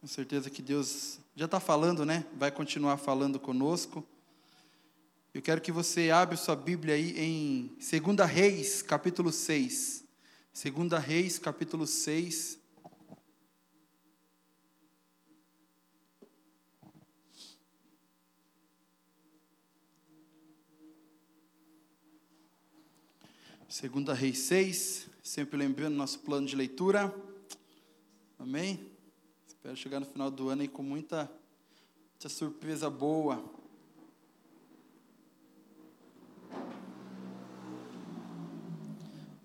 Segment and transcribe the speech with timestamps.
[0.00, 2.24] Com certeza que Deus já está falando, né?
[2.38, 4.02] Vai continuar falando conosco.
[5.34, 10.02] Eu quero que você abra sua Bíblia aí em 2 Reis, capítulo 6.
[10.54, 12.58] 2 Reis, capítulo 6.
[23.68, 27.14] Segunda Reis 6, sempre lembrando nosso plano de leitura.
[28.38, 28.98] Amém?
[29.60, 31.30] Espero chegar no final do ano aí com muita,
[32.12, 33.44] muita surpresa boa.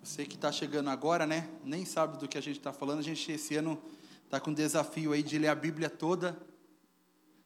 [0.01, 1.49] Você que está chegando agora, né?
[1.65, 2.99] Nem sabe do que a gente está falando.
[2.99, 3.77] A gente esse ano
[4.23, 6.41] está com um desafio aí de ler a Bíblia toda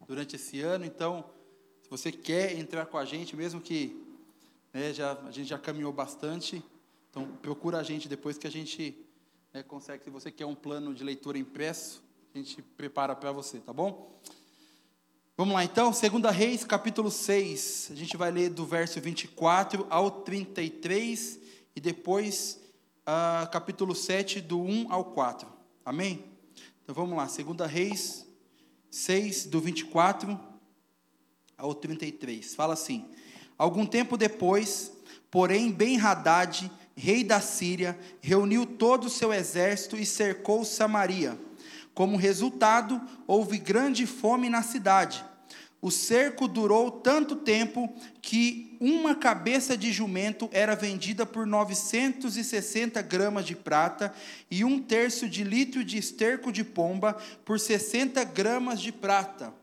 [0.05, 0.85] durante esse ano.
[0.85, 1.27] Então,
[1.81, 3.99] se você quer entrar com a gente, mesmo que
[4.71, 6.63] né, já, a gente já caminhou bastante,
[7.09, 8.95] então procura a gente depois que a gente
[9.51, 10.03] né, consegue.
[10.03, 14.21] Se você quer um plano de leitura impresso, a gente prepara para você, tá bom?
[15.35, 17.89] Vamos lá então, 2 Reis, capítulo 6.
[17.91, 21.39] A gente vai ler do verso 24 ao 33
[21.75, 22.59] e depois
[23.01, 25.47] uh, capítulo 7, do 1 ao 4.
[25.83, 26.25] Amém?
[26.83, 28.27] Então vamos lá, 2 Reis
[28.91, 30.39] 6, do 24
[31.57, 32.53] ao 33.
[32.53, 33.09] Fala assim:
[33.57, 34.93] Algum tempo depois,
[35.31, 41.48] porém, Ben-Hadad, rei da Síria, reuniu todo o seu exército e cercou Samaria.
[41.99, 45.21] Como resultado, houve grande fome na cidade.
[45.81, 53.45] O cerco durou tanto tempo que uma cabeça de jumento era vendida por 960 gramas
[53.45, 54.13] de prata
[54.49, 59.53] e um terço de litro de esterco de pomba por 60 gramas de prata.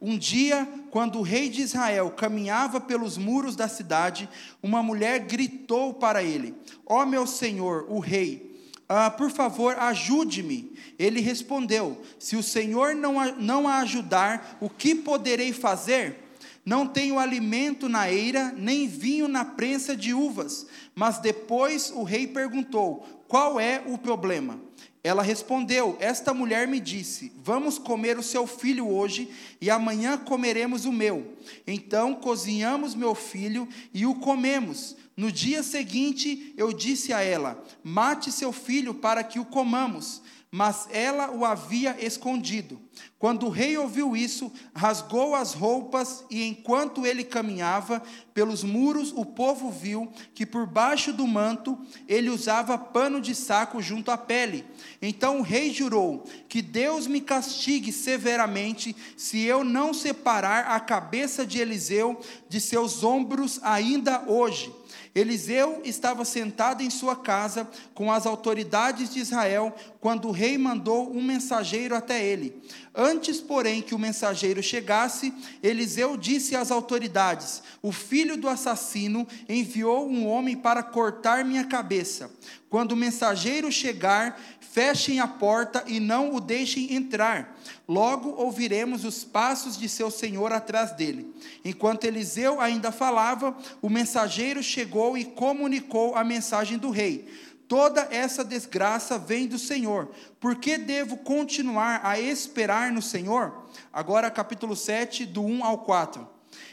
[0.00, 4.26] Um dia, quando o rei de Israel caminhava pelos muros da cidade,
[4.62, 6.54] uma mulher gritou para ele:
[6.86, 8.51] Ó oh, meu senhor, o rei,
[8.94, 10.72] ah, por favor, ajude-me.
[10.98, 16.18] Ele respondeu: Se o senhor não a, não a ajudar, o que poderei fazer?
[16.64, 20.66] Não tenho alimento na eira, nem vinho na prensa de uvas.
[20.94, 24.60] Mas depois o rei perguntou: Qual é o problema?
[25.02, 29.28] Ela respondeu: Esta mulher me disse: Vamos comer o seu filho hoje
[29.60, 31.36] e amanhã comeremos o meu.
[31.66, 34.96] Então cozinhamos meu filho e o comemos.
[35.16, 40.22] No dia seguinte eu disse a ela: Mate seu filho para que o comamos
[40.54, 42.78] mas ela o havia escondido.
[43.18, 48.02] Quando o rei ouviu isso, rasgou as roupas, e enquanto ele caminhava
[48.34, 53.80] pelos muros, o povo viu que por baixo do manto ele usava pano de saco
[53.80, 54.66] junto à pele.
[55.00, 61.46] Então o rei jurou: Que Deus me castigue severamente se eu não separar a cabeça
[61.46, 64.70] de Eliseu de seus ombros ainda hoje.
[65.14, 71.10] Eliseu estava sentado em sua casa com as autoridades de Israel, quando o rei mandou
[71.14, 72.62] um mensageiro até ele.
[72.94, 75.32] Antes, porém, que o mensageiro chegasse,
[75.62, 82.30] Eliseu disse às autoridades: O filho do assassino enviou um homem para cortar minha cabeça.
[82.68, 87.58] Quando o mensageiro chegar, fechem a porta e não o deixem entrar.
[87.88, 91.34] Logo ouviremos os passos de seu senhor atrás dele.
[91.64, 97.28] Enquanto Eliseu ainda falava, o mensageiro chegou e comunicou a mensagem do rei.
[97.72, 100.10] Toda essa desgraça vem do Senhor.
[100.38, 103.66] Por que devo continuar a esperar no Senhor?
[103.90, 106.28] Agora, capítulo 7, do 1 ao 4.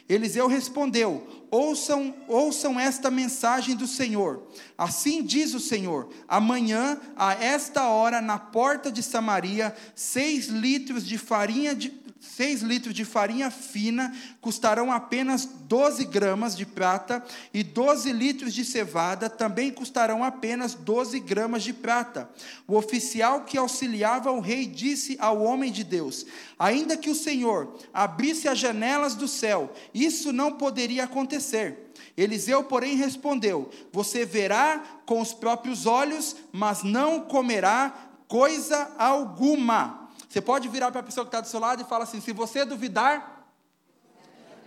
[0.10, 4.44] Eliseu respondeu: ouçam, ouçam esta mensagem do Senhor.
[4.78, 11.18] Assim diz o Senhor: amanhã, a esta hora, na porta de Samaria, seis litros de
[11.18, 18.12] farinha de, 6 litros de farinha fina custarão apenas 12 gramas de prata, e 12
[18.12, 22.30] litros de cevada também custarão apenas 12 gramas de prata.
[22.68, 26.26] O oficial que auxiliava o rei disse ao homem de Deus:
[26.58, 31.90] Ainda que o Senhor abrisse as janelas do céu, isso não poderia acontecer.
[32.18, 37.94] Eliseu, porém, respondeu: Você verá com os próprios olhos, mas não comerá
[38.28, 40.09] coisa alguma.
[40.30, 42.32] Você pode virar para a pessoa que está do seu lado e falar assim: se
[42.32, 43.48] você duvidar,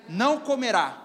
[0.09, 0.99] não comerá.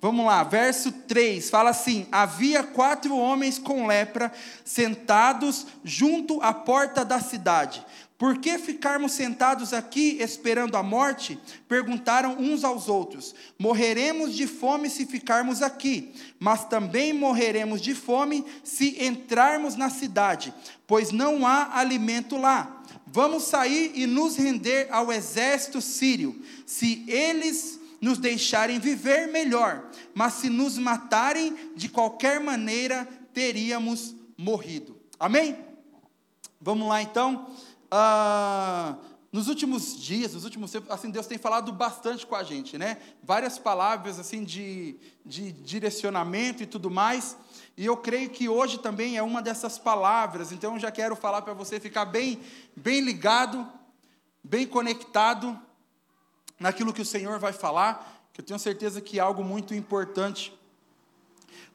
[0.00, 4.32] Vamos lá, verso 3 fala assim: Havia quatro homens com lepra
[4.64, 7.86] sentados junto à porta da cidade.
[8.22, 11.36] Por que ficarmos sentados aqui esperando a morte?
[11.66, 13.34] Perguntaram uns aos outros.
[13.58, 20.54] Morreremos de fome se ficarmos aqui, mas também morreremos de fome se entrarmos na cidade,
[20.86, 22.84] pois não há alimento lá.
[23.08, 26.40] Vamos sair e nos render ao exército sírio.
[26.64, 29.90] Se eles nos deixarem viver, melhor.
[30.14, 33.04] Mas se nos matarem, de qualquer maneira
[33.34, 34.96] teríamos morrido.
[35.18, 35.56] Amém?
[36.60, 37.50] Vamos lá então.
[37.94, 38.96] Ah,
[39.30, 42.96] nos últimos dias, nos últimos tempos, assim, Deus tem falado bastante com a gente, né?
[43.22, 44.96] Várias palavras, assim, de,
[45.26, 47.36] de direcionamento e tudo mais.
[47.76, 50.52] E eu creio que hoje também é uma dessas palavras.
[50.52, 52.40] Então, eu já quero falar para você ficar bem,
[52.74, 53.70] bem ligado,
[54.42, 55.58] bem conectado
[56.58, 60.58] naquilo que o Senhor vai falar, que eu tenho certeza que é algo muito importante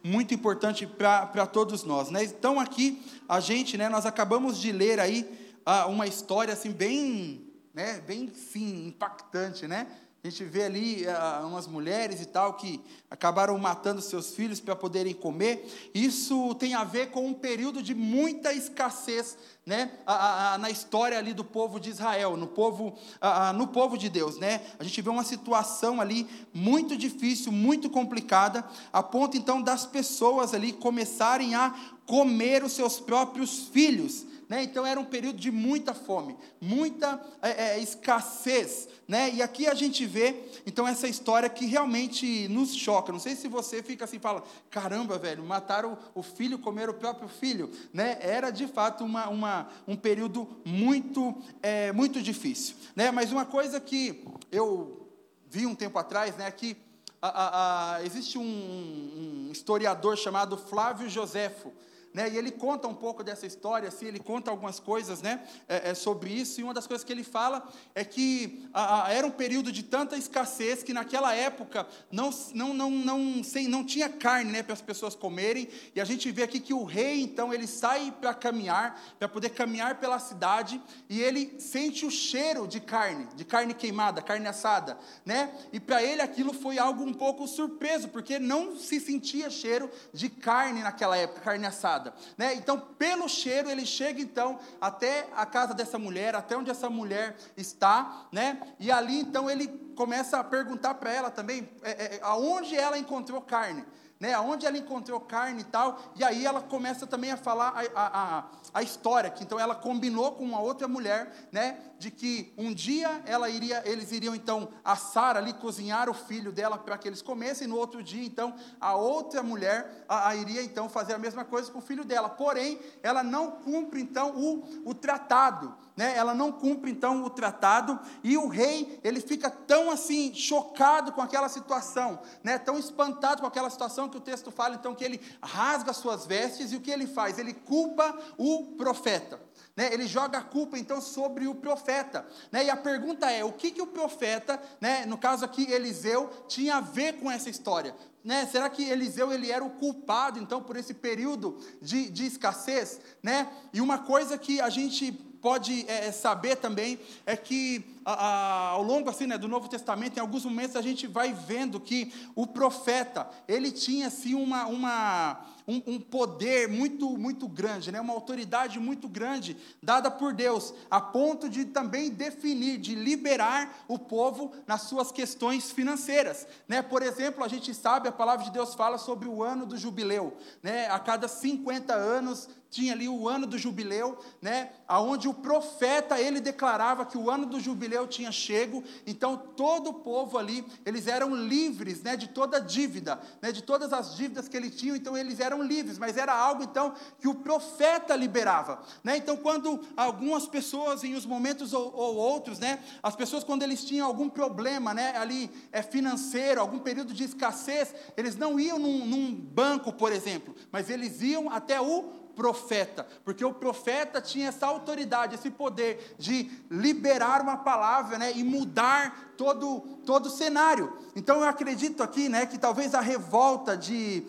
[0.03, 2.09] muito importante para todos nós.
[2.09, 2.23] Né?
[2.23, 7.45] Então aqui a gente, né, nós acabamos de ler aí ah, uma história assim bem
[7.73, 9.85] né, bem sim, impactante, né?
[10.23, 14.75] A gente vê ali uh, umas mulheres e tal que acabaram matando seus filhos para
[14.75, 15.91] poderem comer.
[15.93, 21.19] Isso tem a ver com um período de muita escassez, né, a, a, na história
[21.19, 24.61] ali do povo de Israel, no povo, a, no povo de Deus, né?
[24.79, 30.53] A gente vê uma situação ali muito difícil, muito complicada, a ponto então das pessoas
[30.53, 31.75] ali começarem a
[32.07, 34.25] comer os seus próprios filhos.
[34.49, 34.63] Né?
[34.63, 38.87] Então era um período de muita fome, muita é, é, escassez.
[39.07, 39.31] Né?
[39.33, 43.11] E aqui a gente vê, então, essa história que realmente nos choca.
[43.11, 47.27] Não sei se você fica assim fala: caramba, velho, mataram o filho, comer o próprio
[47.27, 47.71] filho.
[47.93, 48.17] Né?
[48.21, 52.75] Era de fato uma, uma, um período muito, é, muito difícil.
[52.95, 53.11] Né?
[53.11, 55.09] Mas uma coisa que eu
[55.49, 56.75] vi um tempo atrás, né, que
[57.21, 61.73] a, a, a, existe um, um historiador chamado Flávio Joséfo.
[62.17, 62.31] Né?
[62.31, 65.93] E ele conta um pouco dessa história, assim, ele conta algumas coisas né, é, é,
[65.93, 69.29] sobre isso, e uma das coisas que ele fala é que a, a, era um
[69.29, 74.51] período de tanta escassez que naquela época não, não, não, não, sem, não tinha carne
[74.51, 77.67] né, para as pessoas comerem, e a gente vê aqui que o rei, então, ele
[77.67, 83.27] sai para caminhar, para poder caminhar pela cidade, e ele sente o cheiro de carne,
[83.35, 85.53] de carne queimada, carne assada, né?
[85.71, 90.29] e para ele aquilo foi algo um pouco surpreso, porque não se sentia cheiro de
[90.29, 92.06] carne naquela época, carne assada
[92.37, 92.53] né?
[92.55, 97.35] Então, pelo cheiro, ele chega então até a casa dessa mulher, até onde essa mulher
[97.55, 98.61] está, né?
[98.79, 103.41] E ali então ele começa a perguntar para ela também é, é, aonde ela encontrou
[103.41, 103.85] carne
[104.19, 108.01] né, aonde ela encontrou carne e tal, e aí ela começa também a falar a,
[108.01, 108.43] a, a,
[108.83, 113.49] história, que então ela combinou com uma outra mulher, né, de que um dia ela
[113.49, 117.69] iria, eles iriam então assar ali, cozinhar o filho dela para que eles comessem, e
[117.69, 121.71] no outro dia então a outra mulher a, a iria então fazer a mesma coisa
[121.71, 126.51] com o filho dela, porém ela não cumpre então o, o tratado, né, ela não
[126.51, 132.19] cumpre então o tratado, e o rei, ele fica tão assim, chocado com aquela situação,
[132.43, 136.25] né, tão espantado com aquela situação, que o texto fala então que ele rasga suas
[136.25, 137.39] vestes e o que ele faz?
[137.39, 139.39] Ele culpa o profeta.
[139.75, 142.27] Né, ele joga a culpa então sobre o profeta.
[142.51, 146.29] Né, e a pergunta é: o que, que o profeta, né, no caso aqui Eliseu,
[146.47, 147.95] tinha a ver com essa história?
[148.23, 152.99] Né, será que Eliseu ele era o culpado então por esse período de, de escassez?
[153.21, 153.47] Né?
[153.71, 155.11] E uma coisa que a gente
[155.41, 160.17] pode é, saber também é que a, a, ao longo assim, né, do Novo Testamento,
[160.17, 165.45] em alguns momentos a gente vai vendo que o profeta, ele tinha assim uma, uma,
[165.67, 171.01] um, um poder muito, muito grande, né, uma autoridade muito grande dada por Deus, a
[171.01, 176.47] ponto de também definir, de liberar o povo nas suas questões financeiras.
[176.67, 176.81] Né?
[176.81, 180.37] Por exemplo, a gente sabe, a palavra de Deus fala sobre o ano do jubileu.
[180.63, 180.87] Né?
[180.87, 186.39] A cada 50 anos tinha ali o ano do jubileu, né, aonde o profeta ele
[186.39, 191.35] declarava que o ano do jubileu tinha chego, então todo o povo ali, eles eram
[191.35, 195.39] livres né, de toda dívida, né, de todas as dívidas que eles tinham, então eles
[195.39, 198.81] eram livres, mas era algo então que o profeta liberava.
[199.03, 199.17] Né?
[199.17, 203.83] Então, quando algumas pessoas, em uns momentos ou, ou, outros, né, as pessoas, quando eles
[203.83, 209.05] tinham algum problema né, ali é, financeiro, algum período de escassez, eles não iam num,
[209.05, 214.67] num banco, por exemplo, mas eles iam até o profeta, porque o profeta tinha essa
[214.67, 220.91] autoridade, esse poder de liberar uma palavra né, e mudar todo, todo o cenário.
[221.15, 224.23] Então eu acredito aqui né, que talvez a revolta de,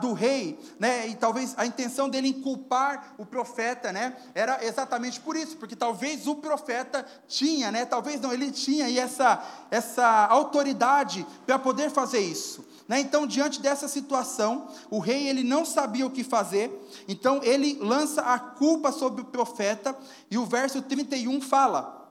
[0.00, 5.36] do rei, né, e talvez a intenção dele inculpar o profeta, né, era exatamente por
[5.36, 11.26] isso, porque talvez o profeta tinha, né, talvez não, ele tinha aí essa, essa autoridade
[11.44, 12.64] para poder fazer isso.
[12.86, 13.00] Né?
[13.00, 16.70] Então, diante dessa situação, o rei ele não sabia o que fazer,
[17.08, 19.96] então ele lança a culpa sobre o profeta,
[20.30, 22.03] e o verso 31 fala,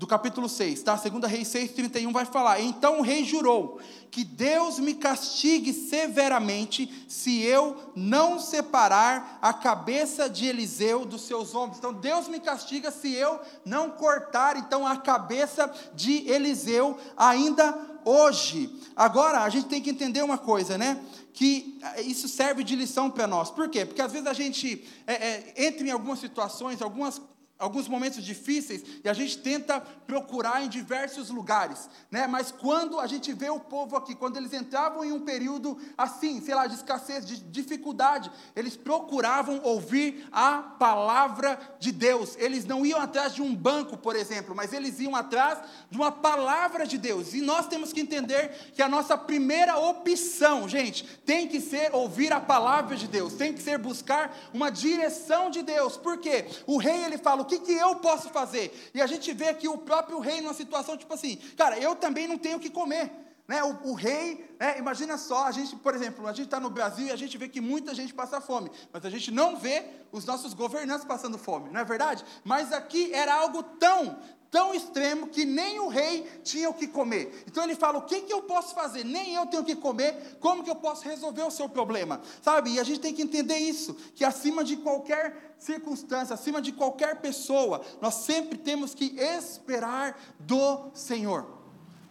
[0.00, 0.96] do capítulo 6, tá?
[0.96, 3.78] Segunda Reis 6, 31 vai falar, então o rei jurou,
[4.10, 11.54] que Deus me castigue severamente, se eu não separar a cabeça de Eliseu dos seus
[11.54, 17.78] ombros, então Deus me castiga se eu não cortar, então, a cabeça de Eliseu ainda
[18.02, 18.74] hoje.
[18.96, 20.98] Agora, a gente tem que entender uma coisa, né?
[21.34, 23.50] Que eh, isso serve de lição para nós.
[23.50, 23.84] Por quê?
[23.84, 27.20] Porque às vezes a gente é, é, entra em algumas situações, algumas
[27.60, 32.26] alguns momentos difíceis e a gente tenta procurar em diversos lugares, né?
[32.26, 36.40] Mas quando a gente vê o povo aqui, quando eles entravam em um período assim,
[36.40, 42.34] sei lá, de escassez, de dificuldade, eles procuravam ouvir a palavra de Deus.
[42.38, 45.58] Eles não iam atrás de um banco, por exemplo, mas eles iam atrás
[45.90, 47.34] de uma palavra de Deus.
[47.34, 52.32] E nós temos que entender que a nossa primeira opção, gente, tem que ser ouvir
[52.32, 55.98] a palavra de Deus, tem que ser buscar uma direção de Deus.
[55.98, 56.46] Por quê?
[56.66, 58.90] O rei ele fala que, que eu posso fazer?
[58.94, 62.26] E a gente vê aqui o próprio rei numa situação tipo assim, cara, eu também
[62.26, 63.10] não tenho o que comer.
[63.46, 66.70] Né, o, o rei, né, imagina só, a gente, por exemplo, a gente está no
[66.70, 69.86] Brasil e a gente vê que muita gente passa fome, mas a gente não vê
[70.12, 72.24] os nossos governantes passando fome, não é verdade?
[72.44, 77.44] Mas aqui era algo tão, tão extremo que nem o rei tinha o que comer.
[77.46, 79.04] Então ele fala: o que, que eu posso fazer?
[79.04, 82.20] Nem eu tenho o que comer, como que eu posso resolver o seu problema?
[82.42, 82.70] Sabe?
[82.70, 87.20] E a gente tem que entender isso: que acima de qualquer circunstância, acima de qualquer
[87.20, 91.46] pessoa, nós sempre temos que esperar do Senhor.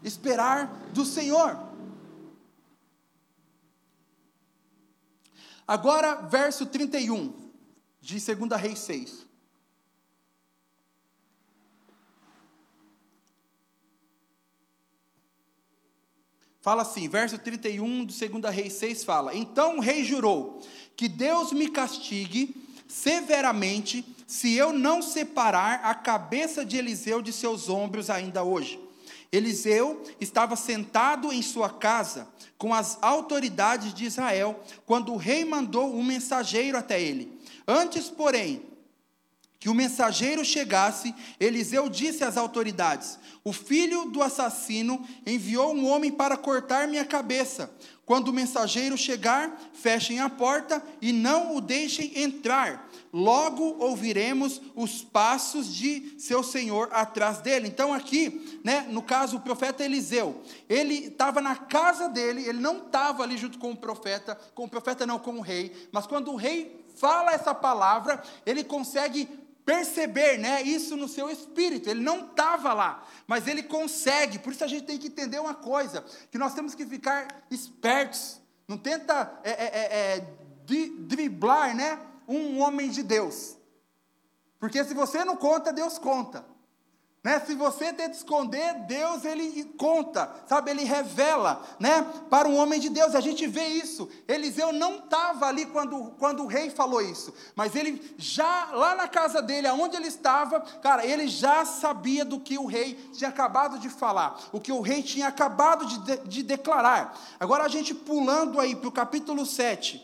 [0.02, 1.68] Esperar do Senhor.
[5.68, 7.32] Agora, verso 31
[8.02, 9.29] de 2 Reis 6.
[16.62, 20.62] Fala assim, verso 31 de 2 Reis 6 fala: Então o rei jurou
[20.96, 22.56] que Deus me castigue
[22.88, 28.80] severamente se eu não separar a cabeça de Eliseu de seus ombros ainda hoje.
[29.32, 35.96] Eliseu estava sentado em sua casa com as autoridades de Israel quando o rei mandou
[35.96, 37.40] um mensageiro até ele.
[37.68, 38.64] Antes, porém,
[39.60, 46.12] que o mensageiro chegasse, Eliseu disse às autoridades: o filho do assassino enviou um homem
[46.12, 47.70] para cortar minha cabeça.
[48.06, 52.90] Quando o mensageiro chegar, fechem a porta e não o deixem entrar.
[53.14, 57.68] Logo ouviremos os passos de seu senhor atrás dele.
[57.68, 62.78] Então, aqui, né, no caso, o profeta Eliseu, ele estava na casa dele, ele não
[62.78, 66.32] estava ali junto com o profeta, com o profeta não, com o rei, mas quando
[66.32, 69.26] o rei fala essa palavra, ele consegue
[69.70, 71.92] perceber né, isso no seu espírito.
[71.92, 74.40] Ele não estava lá, mas ele consegue.
[74.40, 78.42] Por isso a gente tem que entender uma coisa: que nós temos que ficar espertos.
[78.68, 80.28] Não tenta é, é, é, é
[81.02, 83.58] driblar né, um homem de Deus.
[84.60, 86.44] Porque se você não conta, Deus conta.
[87.22, 87.38] Né?
[87.42, 90.72] Se você tenta esconder, Deus ele conta, sabe?
[90.72, 92.02] Ele revela, né?
[92.30, 93.14] Para um homem de Deus.
[93.14, 94.10] A gente vê isso.
[94.26, 99.08] Eliseu não estava ali quando, quando o rei falou isso, mas ele já lá na
[99.08, 103.78] casa dele, aonde ele estava, cara, ele já sabia do que o rei tinha acabado
[103.80, 107.20] de falar, o que o rei tinha acabado de, de, de declarar.
[107.38, 110.02] Agora a gente pulando aí para o capítulo 7,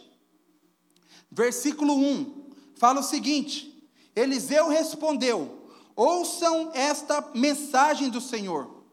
[1.31, 5.64] versículo 1, fala o seguinte: Eliseu respondeu.
[5.95, 8.83] Ouçam esta mensagem do Senhor.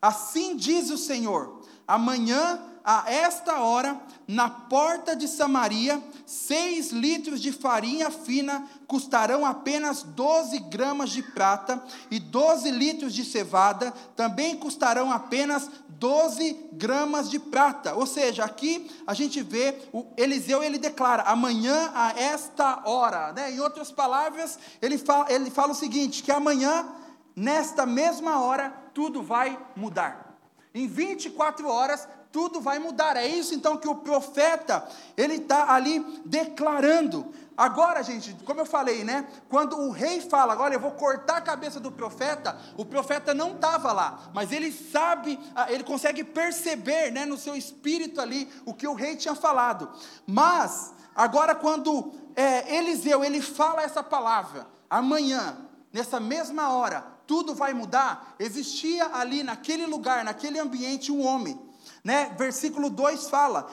[0.00, 7.50] Assim diz o Senhor: amanhã, a esta hora, na porta de Samaria, seis litros de
[7.50, 15.10] farinha fina custarão apenas 12 gramas de prata, e 12 litros de cevada também custarão
[15.10, 17.94] apenas 12 gramas de prata.
[17.94, 23.32] Ou seja, aqui a gente vê o Eliseu, ele declara: amanhã a esta hora.
[23.32, 23.52] Né?
[23.52, 26.86] Em outras palavras, ele fala, ele fala o seguinte: que amanhã,
[27.34, 30.36] nesta mesma hora, tudo vai mudar.
[30.74, 33.16] Em 24 horas, tudo vai mudar.
[33.16, 34.86] É isso então que o profeta
[35.16, 37.32] ele está ali declarando.
[37.56, 39.26] Agora, gente, como eu falei, né?
[39.48, 43.52] Quando o rei fala, agora eu vou cortar a cabeça do profeta, o profeta não
[43.52, 48.74] estava lá, mas ele sabe, ah, ele consegue perceber, né, no seu espírito ali, o
[48.74, 49.90] que o rei tinha falado.
[50.26, 55.56] Mas, agora, quando é, Eliseu ele fala essa palavra, amanhã,
[55.90, 61.58] nessa mesma hora, tudo vai mudar, existia ali naquele lugar, naquele ambiente, um homem,
[62.04, 62.34] né?
[62.38, 63.66] Versículo 2 fala: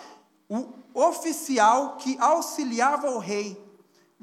[0.50, 3.63] o oficial que auxiliava o rei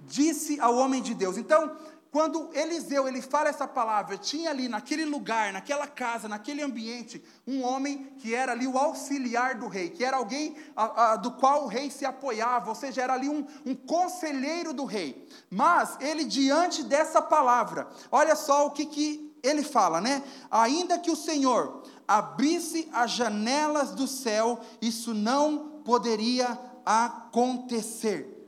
[0.07, 1.37] disse ao homem de Deus.
[1.37, 1.77] Então,
[2.11, 7.63] quando Eliseu ele fala essa palavra, tinha ali naquele lugar, naquela casa, naquele ambiente, um
[7.63, 11.65] homem que era ali o auxiliar do rei, que era alguém a, a, do qual
[11.65, 15.29] o rei se apoiava, ou seja, era ali um, um conselheiro do rei.
[15.49, 20.23] Mas ele, diante dessa palavra, olha só o que, que ele fala, né?
[20.51, 28.40] Ainda que o Senhor abrisse as janelas do céu, isso não poderia acontecer.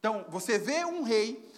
[0.00, 1.48] Então, você vê um rei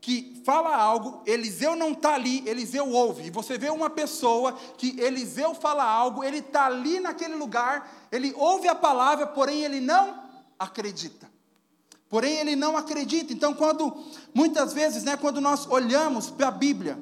[0.00, 3.26] que fala algo, Eliseu não está ali, Eliseu ouve.
[3.26, 8.32] E você vê uma pessoa que Eliseu fala algo, ele está ali naquele lugar, ele
[8.34, 10.18] ouve a palavra, porém ele não
[10.58, 11.30] acredita.
[12.08, 13.32] porém ele não acredita.
[13.32, 13.96] Então, quando
[14.34, 16.98] muitas vezes, né, quando nós olhamos para a Bíblia,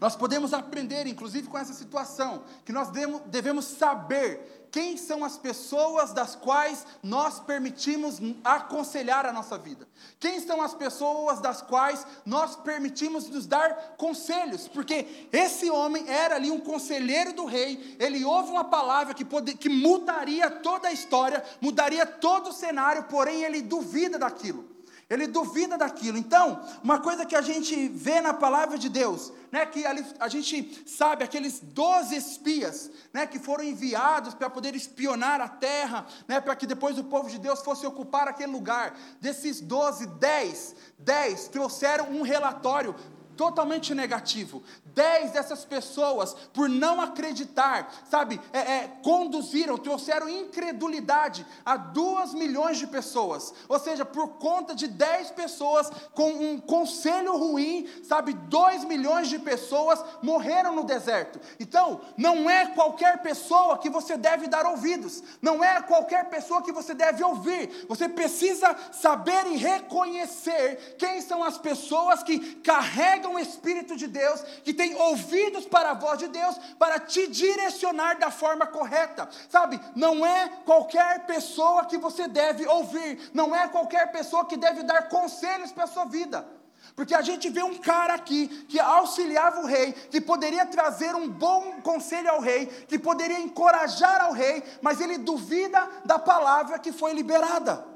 [0.00, 2.88] nós podemos aprender, inclusive com essa situação, que nós
[3.26, 9.86] devemos saber quem são as pessoas das quais nós permitimos aconselhar a nossa vida.
[10.18, 16.36] Quem são as pessoas das quais nós permitimos nos dar conselhos, porque esse homem era
[16.36, 20.92] ali um conselheiro do rei, ele ouve uma palavra que, pode, que mudaria toda a
[20.92, 24.71] história, mudaria todo o cenário, porém ele duvida daquilo.
[25.12, 26.16] Ele duvida daquilo.
[26.16, 30.82] Então, uma coisa que a gente vê na palavra de Deus, né, que a gente
[30.86, 36.56] sabe aqueles doze espias, né, que foram enviados para poder espionar a terra, né, para
[36.56, 38.98] que depois o povo de Deus fosse ocupar aquele lugar.
[39.20, 42.94] Desses doze, dez, dez trouxeram um relatório
[43.36, 44.62] totalmente negativo.
[44.84, 52.78] Dez dessas pessoas, por não acreditar, sabe, é, é, conduziram, trouxeram incredulidade a duas milhões
[52.78, 53.52] de pessoas.
[53.68, 59.38] Ou seja, por conta de dez pessoas com um conselho ruim, sabe, dois milhões de
[59.38, 61.40] pessoas morreram no deserto.
[61.58, 66.72] Então, não é qualquer pessoa que você deve dar ouvidos, não é qualquer pessoa que
[66.72, 67.86] você deve ouvir.
[67.88, 74.42] Você precisa saber e reconhecer quem são as pessoas que carregam o Espírito de Deus,
[74.64, 79.28] que tem ouvidos para a voz de Deus, para te direcionar da forma correta.
[79.48, 84.82] Sabe, não é qualquer pessoa que você deve ouvir, não é qualquer pessoa que deve
[84.82, 86.46] dar conselhos para a sua vida.
[86.94, 91.28] Porque a gente vê um cara aqui que auxiliava o rei, que poderia trazer um
[91.28, 96.92] bom conselho ao rei, que poderia encorajar ao rei, mas ele duvida da palavra que
[96.92, 97.86] foi liberada.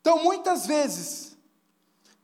[0.00, 1.27] Então, muitas vezes,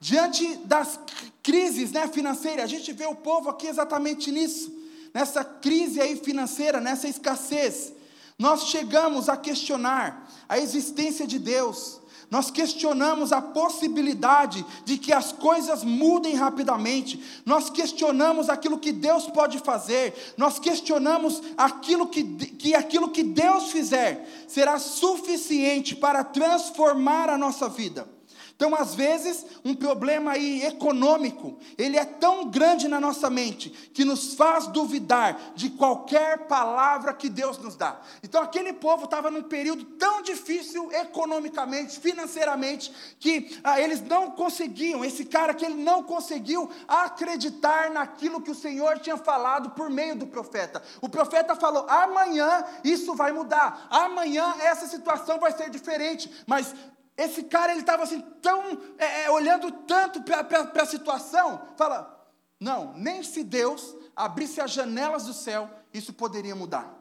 [0.05, 1.01] diante das
[1.43, 4.71] crises né, financeiras, a gente vê o povo aqui exatamente nisso,
[5.15, 7.91] nessa crise aí financeira, nessa escassez.
[8.39, 15.33] Nós chegamos a questionar a existência de Deus, nós questionamos a possibilidade de que as
[15.33, 22.75] coisas mudem rapidamente, nós questionamos aquilo que Deus pode fazer, nós questionamos aquilo que, que
[22.75, 28.13] aquilo que Deus fizer será suficiente para transformar a nossa vida.
[28.57, 34.05] Então, às vezes, um problema aí econômico, ele é tão grande na nossa mente que
[34.05, 38.01] nos faz duvidar de qualquer palavra que Deus nos dá.
[38.23, 45.05] Então, aquele povo estava num período tão difícil economicamente, financeiramente, que ah, eles não conseguiam,
[45.05, 50.14] esse cara que ele não conseguiu acreditar naquilo que o Senhor tinha falado por meio
[50.14, 50.81] do profeta.
[51.01, 56.73] O profeta falou: amanhã isso vai mudar, amanhã essa situação vai ser diferente, mas
[57.16, 62.92] esse cara ele estava assim tão é, é, olhando tanto para a situação, fala, não,
[62.94, 66.92] nem se Deus abrisse as janelas do céu, isso poderia mudar.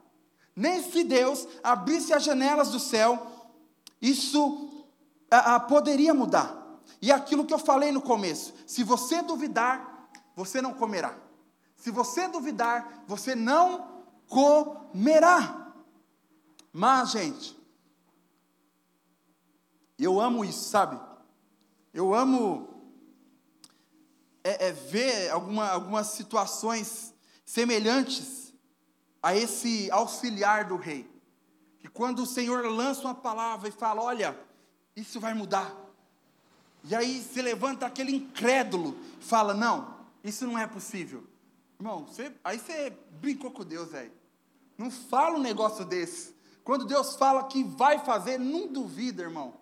[0.55, 3.25] Nem se Deus abrisse as janelas do céu,
[3.99, 4.85] isso
[5.31, 6.61] a, a, poderia mudar.
[7.01, 11.17] E aquilo que eu falei no começo: se você duvidar, você não comerá.
[11.75, 15.73] Se você duvidar, você não comerá.
[16.71, 17.57] Mas, gente,
[19.99, 20.99] eu amo isso, sabe?
[21.93, 22.73] Eu amo
[24.43, 27.13] é, é ver alguma, algumas situações
[27.45, 28.53] semelhantes
[29.21, 31.09] a esse auxiliar do rei.
[31.79, 34.37] Que quando o Senhor lança uma palavra e fala: Olha,
[34.95, 35.73] isso vai mudar.
[36.83, 41.23] E aí se levanta aquele incrédulo e fala: Não, isso não é possível.
[41.79, 44.11] Irmão, você, aí você brincou com Deus, velho.
[44.77, 46.33] Não fala um negócio desse.
[46.63, 49.53] Quando Deus fala que vai fazer, não duvida, irmão.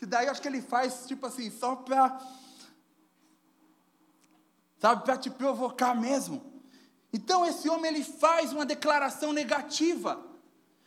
[0.00, 2.18] Que daí acho que ele faz, tipo assim, só para.
[4.78, 6.42] Sabe, para te provocar mesmo.
[7.12, 10.18] Então esse homem ele faz uma declaração negativa.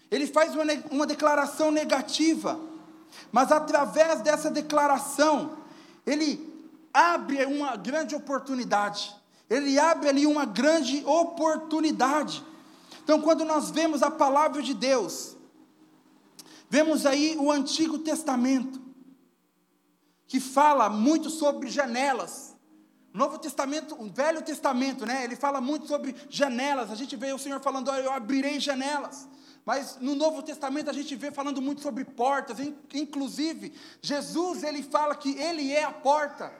[0.09, 2.59] Ele faz uma, uma declaração negativa.
[3.31, 5.59] Mas através dessa declaração,
[6.07, 6.51] ele
[6.91, 9.15] abre uma grande oportunidade.
[9.47, 12.43] Ele abre ali uma grande oportunidade.
[13.03, 15.37] Então, quando nós vemos a palavra de Deus,
[16.67, 18.82] vemos aí o Antigo Testamento,
[20.33, 22.55] que fala muito sobre janelas.
[23.13, 25.23] Novo Testamento, o Velho Testamento, né?
[25.23, 26.89] Ele fala muito sobre janelas.
[26.89, 29.27] A gente vê o Senhor falando, eu abrirei janelas.
[29.63, 32.57] Mas no Novo Testamento a gente vê falando muito sobre portas.
[32.95, 36.51] Inclusive, Jesus ele fala que Ele é a porta.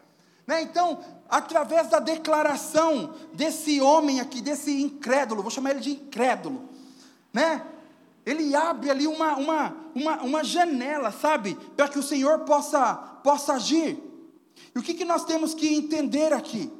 [0.45, 0.61] Né?
[0.61, 6.69] Então, através da declaração desse homem aqui, desse incrédulo, vou chamar ele de incrédulo,
[7.33, 7.65] né?
[8.25, 11.55] Ele abre ali uma, uma, uma, uma janela, sabe?
[11.75, 14.01] Para que o Senhor possa, possa agir.
[14.73, 16.71] E o que, que nós temos que entender aqui?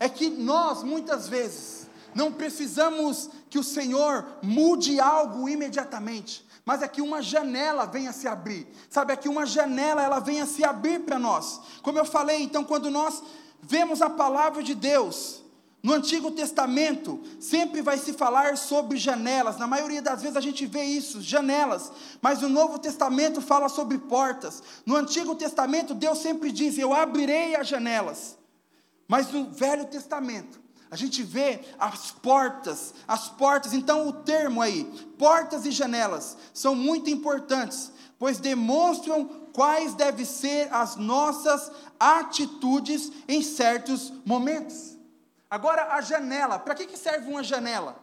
[0.00, 6.88] É que nós, muitas vezes, não precisamos que o Senhor mude algo imediatamente, mas é
[6.88, 8.66] que uma janela venha se abrir.
[8.88, 11.60] Sabe, é que uma janela ela venha se abrir para nós.
[11.82, 13.22] Como eu falei, então, quando nós
[13.60, 15.42] vemos a palavra de Deus,
[15.88, 20.66] no Antigo Testamento, sempre vai se falar sobre janelas, na maioria das vezes a gente
[20.66, 24.62] vê isso, janelas, mas o Novo Testamento fala sobre portas.
[24.84, 28.36] No Antigo Testamento, Deus sempre diz: Eu abrirei as janelas.
[29.08, 34.84] Mas no Velho Testamento, a gente vê as portas, as portas, então o termo aí,
[35.16, 39.24] portas e janelas, são muito importantes, pois demonstram
[39.54, 44.97] quais devem ser as nossas atitudes em certos momentos.
[45.50, 47.96] Agora, a janela, para que, que serve uma janela?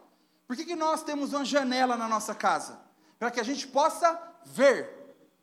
[0.48, 2.80] Por que, que nós temos uma janela na nossa casa?
[3.20, 4.90] Para que a gente possa ver,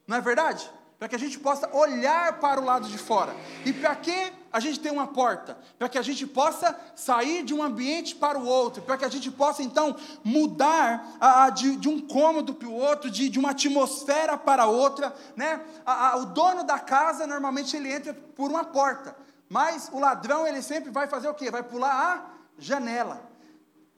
[0.07, 0.71] não é verdade?
[0.99, 3.35] Para que a gente possa olhar para o lado de fora.
[3.65, 5.59] E para que a gente tem uma porta?
[5.79, 9.09] Para que a gente possa sair de um ambiente para o outro, para que a
[9.09, 13.39] gente possa então mudar a, a, de, de, um cômodo para o outro, de, de,
[13.39, 15.13] uma atmosfera para outra.
[15.35, 15.61] Né?
[15.85, 19.17] A, o dono da casa normalmente ele entra por uma porta.
[19.53, 21.51] Mas o ladrão, ele sempre vai fazer o quê?
[21.51, 22.25] Vai pular a
[22.59, 23.23] janela.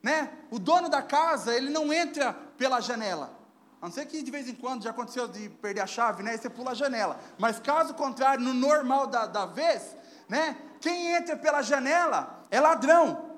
[0.03, 0.29] Né?
[0.51, 3.31] O dono da casa, ele não entra pela janela.
[3.81, 6.33] A não ser que de vez em quando já aconteceu de perder a chave, né?
[6.33, 7.21] Aí você pula a janela.
[7.39, 9.97] Mas caso contrário, no normal da, da vez,
[10.29, 10.57] né?
[10.81, 13.31] Quem entra pela janela é ladrão.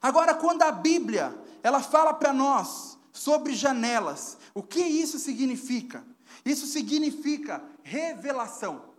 [0.00, 6.04] Agora, quando a Bíblia ela fala para nós sobre janelas, o que isso significa?
[6.44, 8.91] Isso significa revelação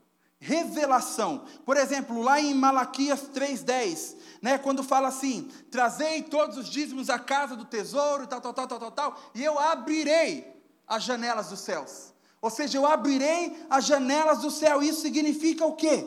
[0.44, 1.46] revelação.
[1.66, 7.18] Por exemplo, lá em Malaquias 3:10, né, quando fala assim: "Trazei todos os dízimos à
[7.18, 11.62] casa do tesouro, tal, tal, tal, tal, tal, tal, e eu abrirei as janelas dos
[11.62, 12.14] céus".
[12.42, 14.84] Ou seja, eu abrirei as janelas do céu.
[14.84, 16.06] Isso significa o quê?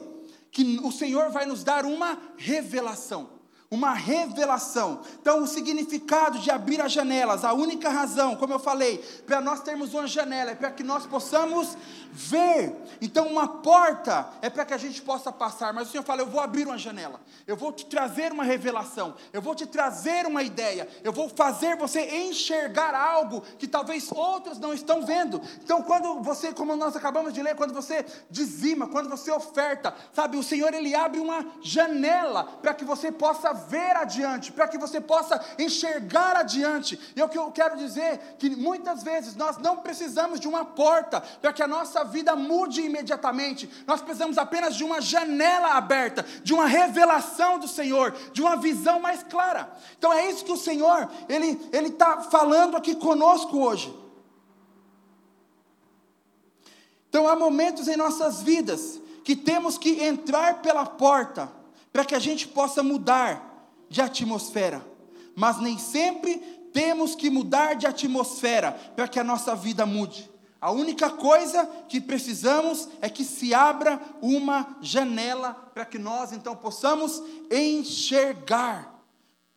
[0.51, 3.36] Que o Senhor vai nos dar uma revelação
[3.71, 5.01] uma revelação.
[5.21, 9.61] Então, o significado de abrir as janelas, a única razão, como eu falei, para nós
[9.61, 11.77] termos uma janela, é para que nós possamos
[12.13, 12.75] ver.
[13.01, 15.73] Então, uma porta é para que a gente possa passar.
[15.73, 19.15] Mas o Senhor fala: Eu vou abrir uma janela, eu vou te trazer uma revelação,
[19.33, 24.59] eu vou te trazer uma ideia, eu vou fazer você enxergar algo que talvez outros
[24.59, 25.41] não estão vendo.
[25.63, 30.37] Então, quando você, como nós acabamos de ler, quando você dizima, quando você oferta, sabe,
[30.37, 35.01] o Senhor ele abre uma janela para que você possa ver adiante, para que você
[35.01, 36.99] possa enxergar adiante.
[37.15, 40.65] E é o que eu quero dizer que muitas vezes nós não precisamos de uma
[40.65, 43.69] porta para que a nossa vida mude imediatamente.
[43.87, 49.01] Nós precisamos apenas de uma janela aberta, de uma revelação do Senhor, de uma visão
[49.01, 49.71] mais clara.
[49.99, 53.95] Então é isso que o Senhor ele ele está falando aqui conosco hoje.
[57.09, 61.51] Então há momentos em nossas vidas que temos que entrar pela porta
[61.93, 63.56] para que a gente possa mudar
[63.89, 64.85] de atmosfera.
[65.35, 66.37] Mas nem sempre
[66.73, 70.31] temos que mudar de atmosfera para que a nossa vida mude.
[70.61, 76.57] A única coisa que precisamos é que se abra uma janela para que nós então
[76.57, 78.95] possamos enxergar.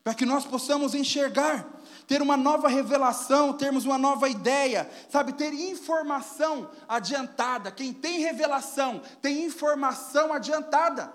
[0.03, 1.67] Para que nós possamos enxergar,
[2.07, 7.71] ter uma nova revelação, termos uma nova ideia, sabe, ter informação adiantada.
[7.71, 11.13] Quem tem revelação tem informação adiantada.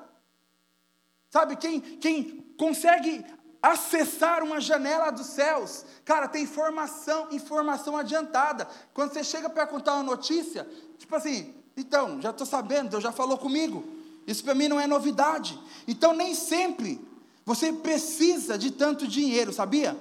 [1.35, 3.27] Sabe, quem, quem consegue
[3.61, 8.69] acessar uma janela dos céus, cara, tem informação, informação adiantada.
[8.93, 10.65] Quando você chega para contar uma notícia,
[10.97, 13.83] tipo assim, então, já estou sabendo, Deus já falou comigo.
[14.29, 15.59] Isso para mim não é novidade.
[15.89, 17.05] Então, nem sempre
[17.45, 19.97] você precisa de tanto dinheiro, sabia?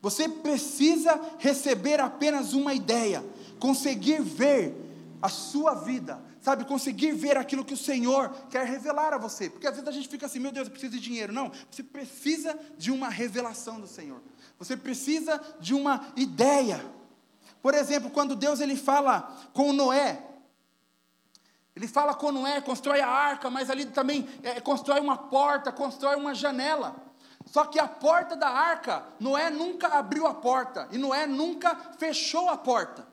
[0.00, 3.22] Você precisa receber apenas uma ideia,
[3.60, 4.74] conseguir ver
[5.20, 9.48] a sua vida, sabe, conseguir ver aquilo que o Senhor quer revelar a você.
[9.48, 11.32] Porque às vezes a gente fica assim, meu Deus, eu preciso de dinheiro.
[11.32, 14.20] Não, você precisa de uma revelação do Senhor.
[14.58, 16.84] Você precisa de uma ideia.
[17.62, 20.20] Por exemplo, quando Deus ele fala com Noé,
[21.74, 26.16] ele fala com Noé, constrói a arca, mas ali também é, constrói uma porta, constrói
[26.16, 26.96] uma janela.
[27.46, 32.48] Só que a porta da arca, Noé nunca abriu a porta, e Noé nunca fechou
[32.48, 33.11] a porta.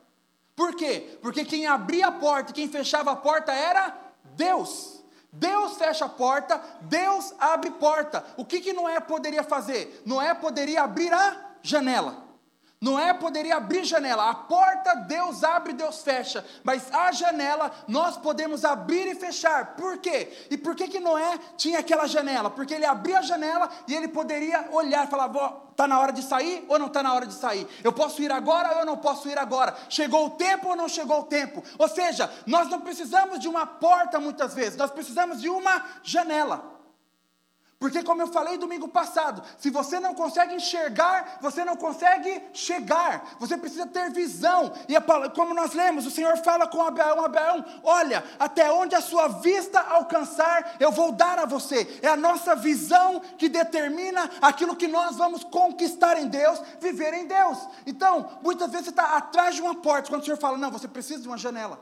[0.60, 1.18] Por quê?
[1.22, 3.96] Porque quem abria a porta quem fechava a porta era
[4.36, 5.02] Deus.
[5.32, 8.26] Deus fecha a porta, Deus abre porta.
[8.36, 10.04] O que, que Noé poderia fazer?
[10.06, 12.26] Noé poderia abrir a janela.
[12.82, 18.64] Noé poderia abrir janela, a porta Deus abre, Deus fecha, mas a janela nós podemos
[18.64, 19.76] abrir e fechar.
[19.76, 20.32] Por quê?
[20.50, 22.50] E por que que Noé tinha aquela janela?
[22.50, 25.30] Porque ele abria a janela e ele poderia olhar e falar:
[25.72, 27.68] está na hora de sair ou não está na hora de sair?
[27.84, 29.76] Eu posso ir agora ou eu não posso ir agora?
[29.90, 31.62] Chegou o tempo ou não chegou o tempo?
[31.78, 36.79] Ou seja, nós não precisamos de uma porta muitas vezes, nós precisamos de uma janela.
[37.80, 43.38] Porque, como eu falei domingo passado, se você não consegue enxergar, você não consegue chegar.
[43.40, 44.74] Você precisa ter visão.
[44.90, 49.02] E a, como nós lemos, o Senhor fala com Abraão: Abraão, olha, até onde a
[49.02, 52.00] sua vista alcançar, eu vou dar a você.
[52.02, 57.28] É a nossa visão que determina aquilo que nós vamos conquistar em Deus, viver em
[57.28, 57.66] Deus.
[57.86, 60.88] Então, muitas vezes você está atrás de uma porta, quando o Senhor fala: não, você
[60.88, 61.80] precisa de uma janela.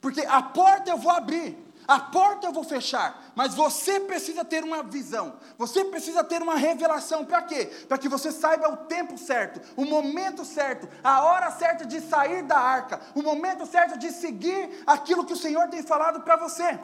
[0.00, 1.69] Porque a porta eu vou abrir.
[1.88, 6.54] A porta eu vou fechar, mas você precisa ter uma visão, você precisa ter uma
[6.54, 7.24] revelação.
[7.24, 7.66] Para quê?
[7.88, 12.42] Para que você saiba o tempo certo, o momento certo, a hora certa de sair
[12.42, 16.78] da arca, o momento certo de seguir aquilo que o Senhor tem falado para você.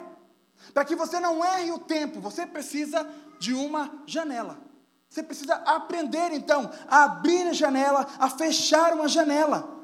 [0.73, 3.07] Para que você não erre o tempo, você precisa
[3.39, 4.57] de uma janela.
[5.09, 9.76] Você precisa aprender então a abrir a janela, a fechar uma janela.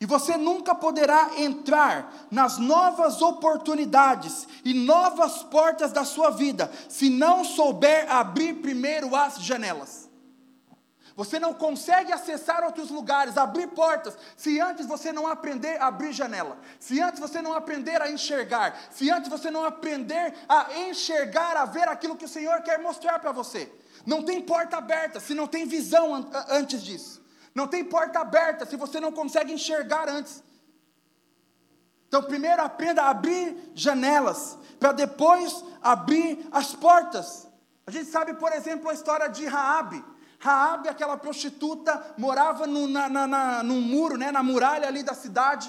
[0.00, 7.10] E você nunca poderá entrar nas novas oportunidades e novas portas da sua vida se
[7.10, 10.08] não souber abrir primeiro as janelas.
[11.16, 16.12] Você não consegue acessar outros lugares, abrir portas, se antes você não aprender a abrir
[16.12, 21.56] janela, se antes você não aprender a enxergar, se antes você não aprender a enxergar,
[21.56, 23.68] a ver aquilo que o Senhor quer mostrar para você.
[24.06, 27.20] Não tem porta aberta se não tem visão antes disso.
[27.58, 30.44] Não tem porta aberta se você não consegue enxergar antes.
[32.06, 37.48] Então, primeiro aprenda a abrir janelas, para depois abrir as portas.
[37.84, 40.04] A gente sabe, por exemplo, a história de Raabe.
[40.38, 45.14] Raabe, aquela prostituta, morava no, na, na, na, no muro, né, na muralha ali da
[45.14, 45.68] cidade.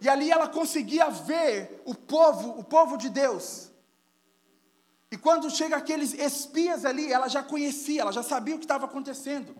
[0.00, 3.70] E ali ela conseguia ver o povo, o povo de Deus.
[5.10, 8.86] E quando chega aqueles espias ali, ela já conhecia, ela já sabia o que estava
[8.86, 9.54] acontecendo.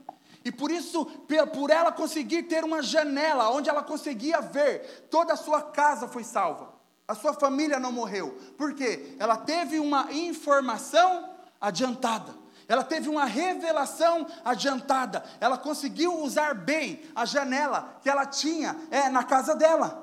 [0.45, 5.37] E por isso, por ela conseguir ter uma janela onde ela conseguia ver, toda a
[5.37, 6.75] sua casa foi salva.
[7.09, 8.39] A sua família não morreu.
[8.57, 9.17] Por quê?
[9.19, 11.31] Ela teve uma informação
[11.61, 12.35] adiantada.
[12.67, 15.23] Ela teve uma revelação adiantada.
[15.41, 20.03] Ela conseguiu usar bem a janela que ela tinha é, na casa dela.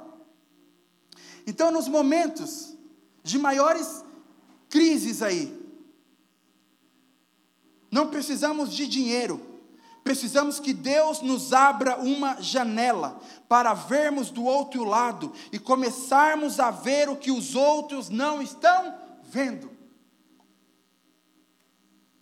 [1.45, 2.75] Então, nos momentos
[3.23, 4.03] de maiores
[4.71, 5.59] crises aí.
[7.91, 9.39] Não precisamos de dinheiro,
[10.01, 16.71] precisamos que Deus nos abra uma janela para vermos do outro lado e começarmos a
[16.71, 19.69] ver o que os outros não estão vendo.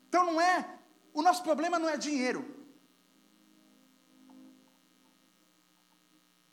[0.08, 0.68] Então não é,
[1.14, 2.58] o nosso problema não é dinheiro.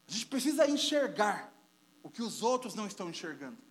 [0.06, 1.52] A gente precisa enxergar
[2.02, 3.65] o que os outros não estão enxergando.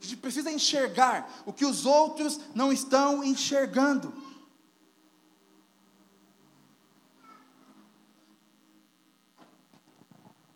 [0.00, 4.14] A gente precisa enxergar o que os outros não estão enxergando.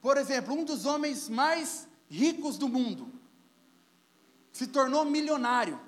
[0.00, 3.12] Por exemplo, um dos homens mais ricos do mundo
[4.50, 5.80] se tornou milionário,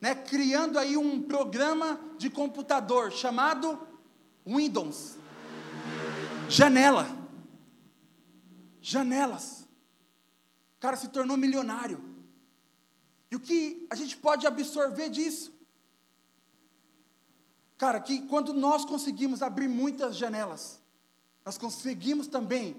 [0.00, 3.78] né, criando aí um programa de computador chamado
[4.46, 5.16] Windows.
[6.48, 7.06] Janela.
[8.82, 9.68] Janelas.
[10.76, 12.13] O cara se tornou milionário.
[13.34, 15.52] E o que a gente pode absorver disso?
[17.76, 20.80] Cara, que quando nós conseguimos abrir muitas janelas,
[21.44, 22.76] nós conseguimos também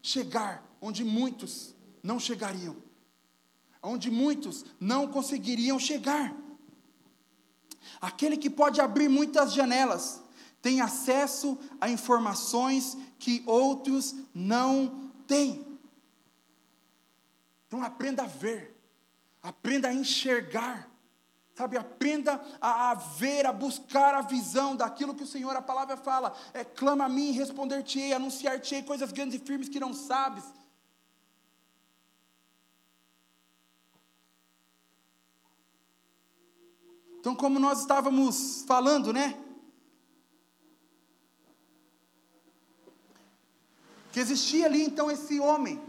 [0.00, 2.76] chegar onde muitos não chegariam,
[3.82, 6.32] onde muitos não conseguiriam chegar.
[8.00, 10.22] Aquele que pode abrir muitas janelas
[10.62, 15.66] tem acesso a informações que outros não têm.
[17.66, 18.75] Então aprenda a ver.
[19.46, 20.90] Aprenda a enxergar.
[21.54, 25.96] Sabe, aprenda a, a, ver, a buscar a visão daquilo que o Senhor, a palavra
[25.96, 26.36] fala.
[26.52, 30.44] É, clama a mim, responder-te-ei, anunciar-te-ei coisas grandes e firmes que não sabes.
[37.20, 39.40] Então, como nós estávamos falando, né?
[44.10, 45.80] Que existia ali então esse homem.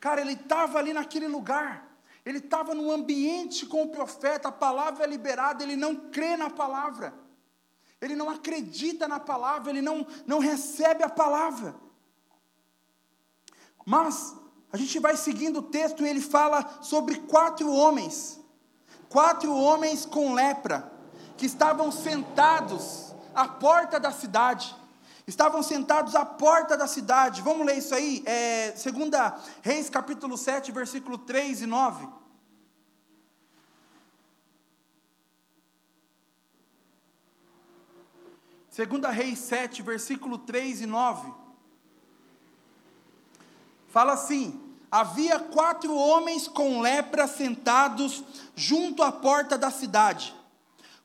[0.00, 1.85] Cara, ele estava ali naquele lugar.
[2.26, 6.50] Ele estava no ambiente com o profeta, a palavra é liberada, ele não crê na
[6.50, 7.14] palavra.
[8.00, 11.76] Ele não acredita na palavra, ele não, não recebe a palavra.
[13.84, 14.34] Mas
[14.72, 18.40] a gente vai seguindo o texto e ele fala sobre quatro homens,
[19.08, 20.92] quatro homens com lepra,
[21.36, 24.74] que estavam sentados à porta da cidade.
[25.26, 27.42] Estavam sentados à porta da cidade.
[27.42, 28.22] Vamos ler isso aí?
[28.24, 32.08] É, segunda Reis, capítulo 7, versículo 3 e 9.
[38.70, 41.32] Segunda Reis 7, versículo 3 e 9.
[43.88, 44.60] Fala assim:
[44.92, 48.22] havia quatro homens com lepra sentados
[48.54, 50.32] junto à porta da cidade.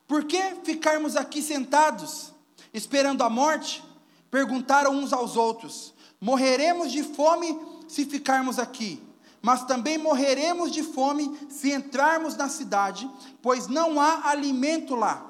[0.08, 2.32] Por que ficarmos aqui sentados,
[2.72, 3.90] esperando a morte?
[4.32, 9.04] Perguntaram uns aos outros: Morreremos de fome se ficarmos aqui,
[9.42, 13.10] mas também morreremos de fome se entrarmos na cidade,
[13.42, 15.28] pois não há alimento lá.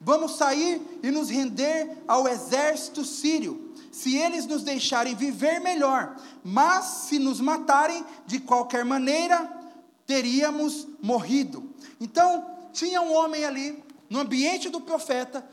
[0.00, 3.70] Vamos sair e nos render ao exército sírio.
[3.92, 9.50] Se eles nos deixarem viver melhor, mas se nos matarem de qualquer maneira,
[10.06, 11.68] teríamos morrido.
[12.00, 15.46] Então, tinha um homem ali, no ambiente do profeta,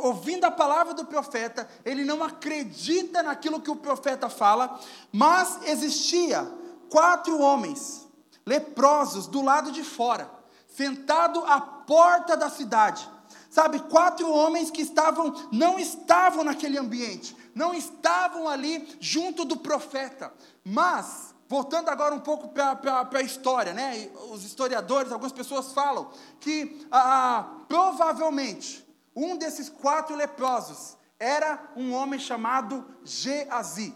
[0.00, 4.78] ouvindo a palavra do profeta, ele não acredita naquilo que o profeta fala,
[5.10, 6.46] mas existia
[6.90, 8.06] quatro homens
[8.44, 10.30] leprosos do lado de fora,
[10.68, 13.08] sentado à porta da cidade.
[13.48, 20.32] Sabe, quatro homens que estavam não estavam naquele ambiente, não estavam ali junto do profeta.
[20.64, 24.08] Mas voltando agora um pouco para a história, né?
[24.30, 28.82] Os historiadores, algumas pessoas falam que ah, provavelmente
[29.14, 33.94] um desses quatro leprosos era um homem chamado Geazi.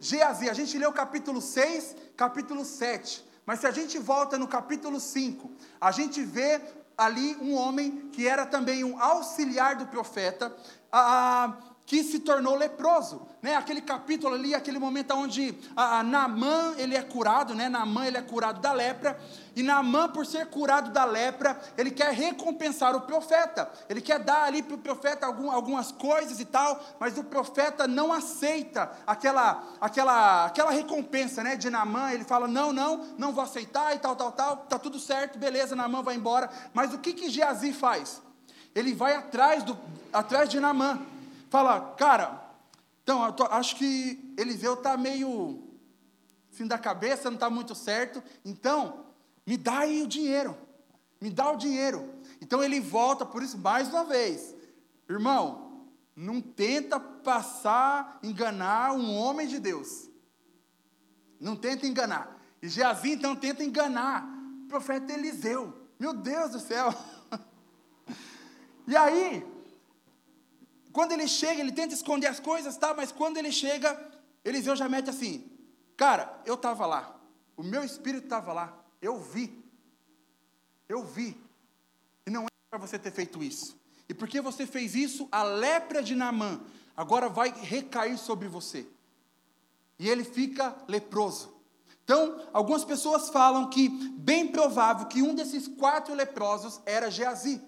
[0.00, 3.26] Geazi, a gente leu capítulo 6, capítulo 7.
[3.44, 6.60] Mas se a gente volta no capítulo 5, a gente vê
[6.96, 10.54] ali um homem que era também um auxiliar do profeta,
[10.90, 11.56] ah,
[11.88, 13.54] que se tornou leproso, né?
[13.56, 17.66] Aquele capítulo ali, aquele momento onde a, a Naamã ele é curado, né?
[17.66, 19.18] Naamã ele é curado da lepra
[19.56, 24.44] e Naamã por ser curado da lepra ele quer recompensar o profeta, ele quer dar
[24.44, 29.64] ali para o profeta algum, algumas coisas e tal, mas o profeta não aceita aquela
[29.80, 31.56] aquela aquela recompensa, né?
[31.56, 34.98] De Naamã ele fala não não não vou aceitar e tal tal tal, tá tudo
[35.00, 38.20] certo, beleza, Naamã vai embora, mas o que que Geazi faz?
[38.74, 39.74] Ele vai atrás do
[40.12, 41.00] atrás de Naamã
[41.50, 42.48] fala, cara,
[43.02, 45.62] então, tô, acho que Eliseu está meio
[46.50, 49.06] fim da cabeça, não está muito certo, então,
[49.46, 50.56] me dá aí o dinheiro,
[51.20, 52.14] me dá o dinheiro.
[52.40, 54.54] Então ele volta, por isso, mais uma vez,
[55.08, 60.10] irmão, não tenta passar, enganar um homem de Deus.
[61.40, 62.36] Não tenta enganar.
[62.60, 64.28] E Geazi, então, tenta enganar
[64.64, 65.72] o profeta Eliseu.
[65.98, 66.92] Meu Deus do céu.
[68.90, 69.46] E aí,
[70.92, 72.94] quando ele chega, ele tenta esconder as coisas, tá?
[72.94, 73.98] Mas quando ele chega,
[74.44, 75.50] Eliseu já mete assim:
[75.96, 77.20] Cara, eu estava lá,
[77.56, 79.64] o meu espírito estava lá, eu vi,
[80.88, 81.36] eu vi,
[82.26, 83.78] e não é para você ter feito isso.
[84.08, 86.60] E porque você fez isso, a lepra de Naamã
[86.96, 88.86] agora vai recair sobre você.
[89.98, 91.58] E ele fica leproso.
[92.04, 97.60] Então, algumas pessoas falam que bem provável que um desses quatro leprosos era Geazi.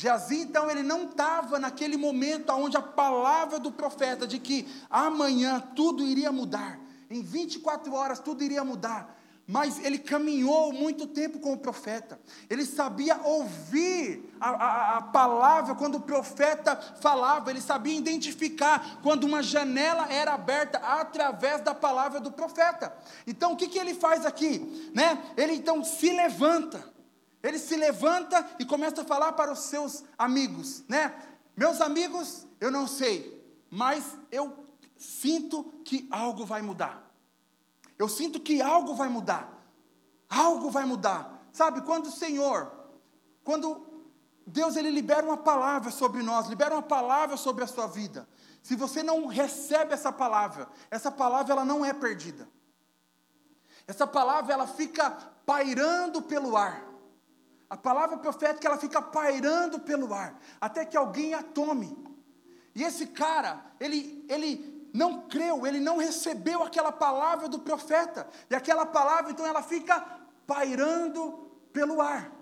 [0.00, 5.58] Geazi, então, ele não estava naquele momento onde a palavra do profeta de que amanhã
[5.74, 6.78] tudo iria mudar,
[7.10, 12.64] em 24 horas tudo iria mudar, mas ele caminhou muito tempo com o profeta, ele
[12.64, 19.42] sabia ouvir a, a, a, palavra quando o profeta falava, ele sabia identificar quando uma
[19.42, 22.96] janela era aberta através da palavra do profeta.
[23.26, 24.92] Então o que, que ele faz aqui?
[24.94, 25.20] Né?
[25.36, 26.97] Ele então se levanta,
[27.42, 31.14] ele se levanta e começa a falar para os seus amigos, né?
[31.56, 34.64] Meus amigos, eu não sei, mas eu
[34.96, 37.08] sinto que algo vai mudar.
[37.98, 39.52] Eu sinto que algo vai mudar.
[40.28, 41.46] Algo vai mudar.
[41.52, 42.70] Sabe, quando o Senhor,
[43.42, 43.86] quando
[44.46, 48.28] Deus ele libera uma palavra sobre nós, libera uma palavra sobre a sua vida.
[48.62, 52.48] Se você não recebe essa palavra, essa palavra ela não é perdida.
[53.86, 55.10] Essa palavra ela fica
[55.46, 56.87] pairando pelo ar.
[57.70, 61.96] A palavra profética ela fica pairando pelo ar, até que alguém a tome.
[62.74, 68.26] E esse cara, ele, ele não creu, ele não recebeu aquela palavra do profeta.
[68.48, 70.00] E aquela palavra, então, ela fica
[70.46, 72.32] pairando pelo ar.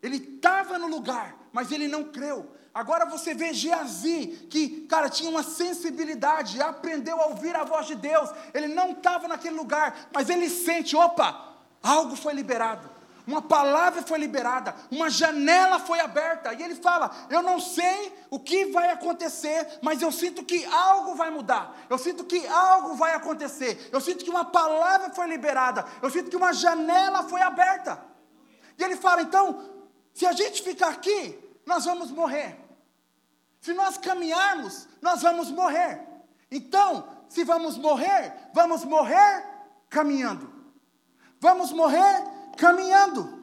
[0.00, 2.50] Ele estava no lugar, mas ele não creu.
[2.72, 7.94] Agora você vê Geazi, que, cara, tinha uma sensibilidade, aprendeu a ouvir a voz de
[7.94, 8.30] Deus.
[8.54, 12.91] Ele não estava naquele lugar, mas ele sente: opa, algo foi liberado
[13.26, 18.40] uma palavra foi liberada, uma janela foi aberta, e ele fala: Eu não sei o
[18.40, 23.14] que vai acontecer, mas eu sinto que algo vai mudar, eu sinto que algo vai
[23.14, 28.04] acontecer, eu sinto que uma palavra foi liberada, eu sinto que uma janela foi aberta.
[28.76, 29.70] E ele fala: Então,
[30.12, 32.58] se a gente ficar aqui, nós vamos morrer.
[33.60, 36.04] Se nós caminharmos, nós vamos morrer.
[36.50, 39.46] Então, se vamos morrer, vamos morrer
[39.88, 40.52] caminhando.
[41.38, 42.24] Vamos morrer
[42.62, 43.42] caminhando.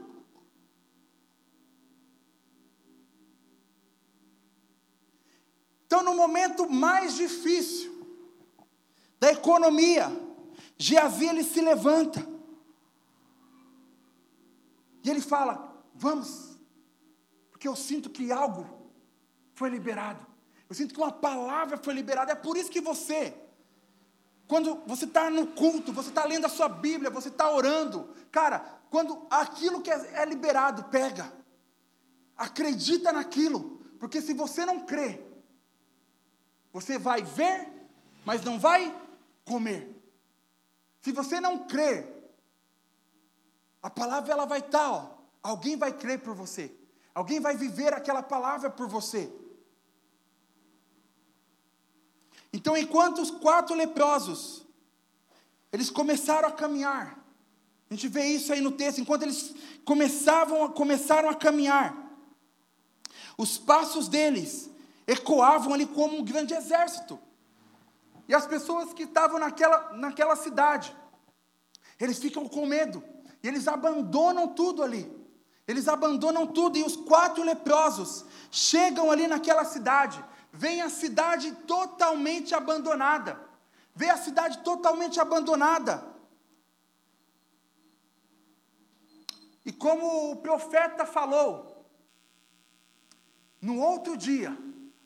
[5.86, 7.92] Então, no momento mais difícil
[9.20, 10.10] da economia,
[10.78, 12.26] Geazi ele se levanta.
[15.04, 15.54] E ele fala:
[15.94, 16.58] Vamos,
[17.52, 18.66] porque eu sinto que algo
[19.54, 20.26] foi liberado.
[20.70, 22.32] Eu sinto que uma palavra foi liberada.
[22.32, 23.36] É por isso que você,
[24.48, 28.79] quando você está no culto, você está lendo a sua Bíblia, você está orando, cara,
[28.90, 31.32] quando aquilo que é, é liberado, pega.
[32.36, 35.22] Acredita naquilo, porque se você não crê,
[36.72, 37.68] você vai ver,
[38.26, 38.96] mas não vai
[39.46, 39.96] comer.
[41.02, 42.08] Se você não crê,
[43.82, 46.76] a palavra ela vai estar, ó, alguém vai crer por você.
[47.14, 49.32] Alguém vai viver aquela palavra por você.
[52.52, 54.66] Então, enquanto os quatro leprosos,
[55.72, 57.19] eles começaram a caminhar,
[57.90, 61.96] a gente vê isso aí no texto, enquanto eles começavam, começaram a caminhar,
[63.38, 64.70] os passos deles
[65.08, 67.20] ecoavam ali como um grande exército.
[68.28, 70.96] E as pessoas que estavam naquela, naquela cidade,
[72.00, 73.04] eles ficam com medo,
[73.42, 75.10] e eles abandonam tudo ali.
[75.68, 80.24] Eles abandonam tudo, e os quatro leprosos chegam ali naquela cidade,
[80.54, 83.40] vem a cidade totalmente abandonada.
[83.96, 86.19] Vê a cidade totalmente abandonada.
[89.70, 91.86] E como o profeta falou,
[93.62, 94.58] no outro dia,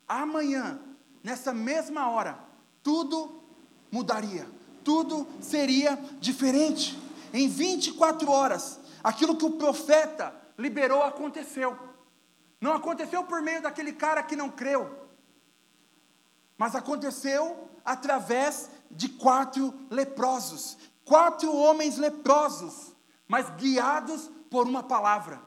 [0.08, 0.80] amanhã,
[1.22, 2.40] nessa mesma hora,
[2.82, 3.44] tudo
[3.92, 4.50] mudaria,
[4.82, 6.98] tudo seria diferente.
[7.34, 11.78] Em 24 horas, aquilo que o profeta liberou aconteceu.
[12.62, 15.10] Não aconteceu por meio daquele cara que não creu,
[16.58, 22.94] mas aconteceu através de quatro leprosos, quatro homens leprosos,
[23.28, 25.42] mas guiados por uma palavra.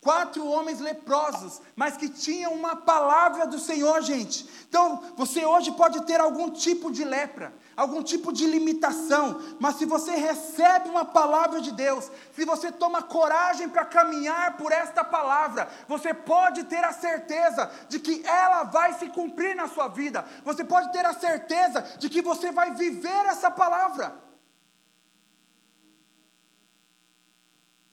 [0.00, 4.48] Quatro homens leprosos, mas que tinham uma palavra do Senhor, gente.
[4.68, 9.84] Então, você hoje pode ter algum tipo de lepra, algum tipo de limitação, mas se
[9.84, 15.68] você recebe uma palavra de Deus, se você toma coragem para caminhar por esta palavra,
[15.88, 20.24] você pode ter a certeza de que ela vai se cumprir na sua vida.
[20.44, 24.31] Você pode ter a certeza de que você vai viver essa palavra.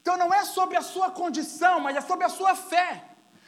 [0.10, 3.06] Então não é sobre a sua condição, mas é sobre a sua fé.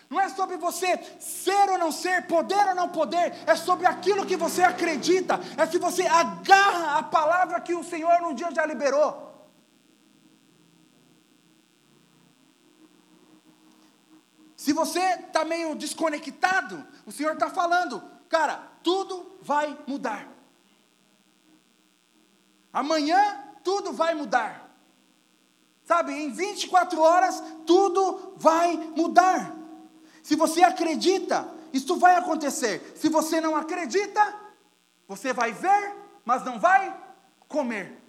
[0.07, 4.28] Não é sobre você ser ou não ser, poder ou não poder, é sobre aquilo
[4.28, 8.64] que você acredita, é se você agarra a palavra que o Senhor num dia já
[8.64, 9.49] liberou.
[14.55, 20.28] Se você está meio desconectado, o Senhor está falando, cara, tudo vai mudar.
[22.72, 24.70] Amanhã tudo vai mudar.
[25.92, 29.54] Sabe, em 24 horas tudo vai mudar.
[30.24, 32.94] Se você acredita, isso vai acontecer.
[32.96, 34.39] Se você não acredita,
[35.06, 36.98] você vai ver, mas não vai
[37.46, 38.02] comer.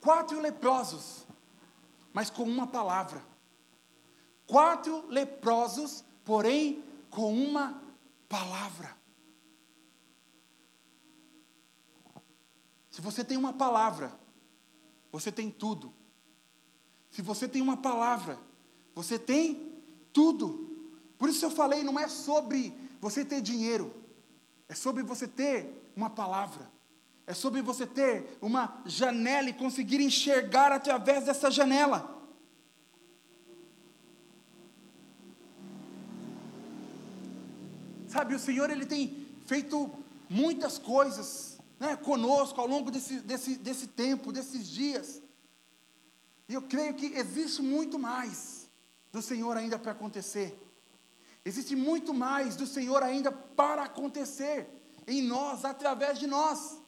[0.00, 1.24] Quatro leprosos,
[2.12, 3.22] mas com uma palavra.
[4.44, 7.80] Quatro leprosos, porém com uma
[8.28, 8.98] palavra.
[12.90, 14.12] Se você tem uma palavra,
[15.12, 15.92] você tem tudo.
[17.10, 18.38] Se você tem uma palavra,
[18.94, 19.72] você tem
[20.12, 20.68] tudo.
[21.16, 23.94] Por isso eu falei, não é sobre você ter dinheiro,
[24.68, 26.70] é sobre você ter uma palavra.
[27.26, 32.18] É sobre você ter uma janela e conseguir enxergar através dessa janela.
[38.08, 39.88] Sabe, o Senhor ele tem feito
[40.28, 45.22] muitas coisas né, conosco ao longo desse, desse, desse tempo, desses dias.
[46.46, 48.70] E eu creio que existe muito mais
[49.10, 50.54] do Senhor ainda para acontecer.
[51.42, 54.68] Existe muito mais do Senhor ainda para acontecer
[55.06, 56.78] em nós, através de nós.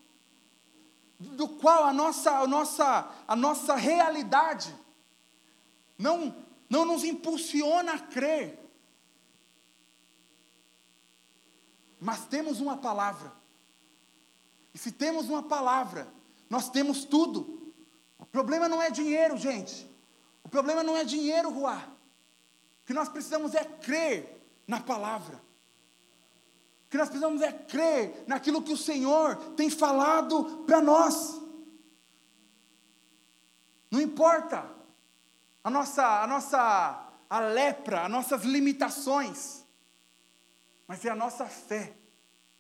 [1.19, 4.77] Do qual a nossa, a nossa, a nossa realidade
[5.97, 6.37] não,
[6.69, 8.59] não nos impulsiona a crer.
[11.99, 13.42] Mas temos uma palavra
[14.75, 16.13] e se temos uma palavra,
[16.49, 17.73] nós temos tudo.
[18.19, 19.91] O problema não é dinheiro, gente.
[20.43, 21.83] O problema não é dinheiro, Ruá.
[22.83, 25.37] O que nós precisamos é crer na palavra.
[26.87, 31.41] O que nós precisamos é crer naquilo que o Senhor tem falado para nós.
[33.91, 34.69] Não importa
[35.63, 39.65] a nossa, a nossa a lepra, as nossas limitações,
[40.87, 41.97] mas é a nossa fé,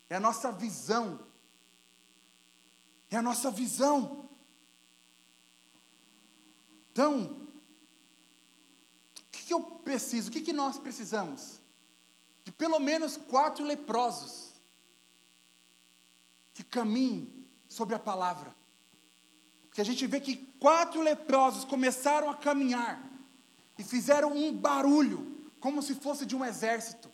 [0.08, 1.20] é a nossa visão
[3.16, 4.28] é a nossa visão.
[6.90, 7.48] Então,
[9.16, 10.28] o que, eu preciso?
[10.28, 11.62] O que, nós precisamos?
[12.44, 14.52] de pelo menos quatro leprosos
[16.52, 18.54] que caminhem sobre a palavra.
[19.68, 23.02] Porque a gente vê que quatro leprosos começaram a caminhar
[23.78, 27.10] e fizeram um barulho, como se fosse de um exército,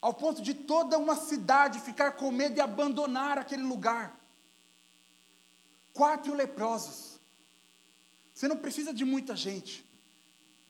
[0.00, 4.19] ao ponto de toda uma cidade ficar com medo de abandonar aquele lugar.
[5.92, 7.20] Quatro leprosos.
[8.32, 9.84] Você não precisa de muita gente.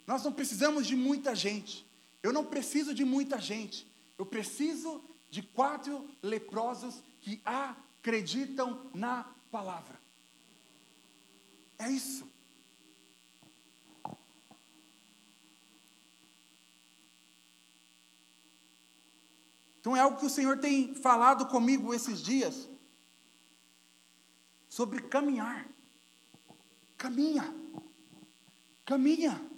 [0.07, 1.87] Nós não precisamos de muita gente.
[2.23, 3.87] Eu não preciso de muita gente.
[4.19, 10.01] Eu preciso de quatro leprosos que acreditam na palavra.
[11.79, 12.29] É isso.
[19.81, 22.69] Então é algo que o Senhor tem falado comigo esses dias
[24.71, 25.69] sobre caminhar.
[26.97, 27.53] Caminha.
[28.85, 29.51] Caminha.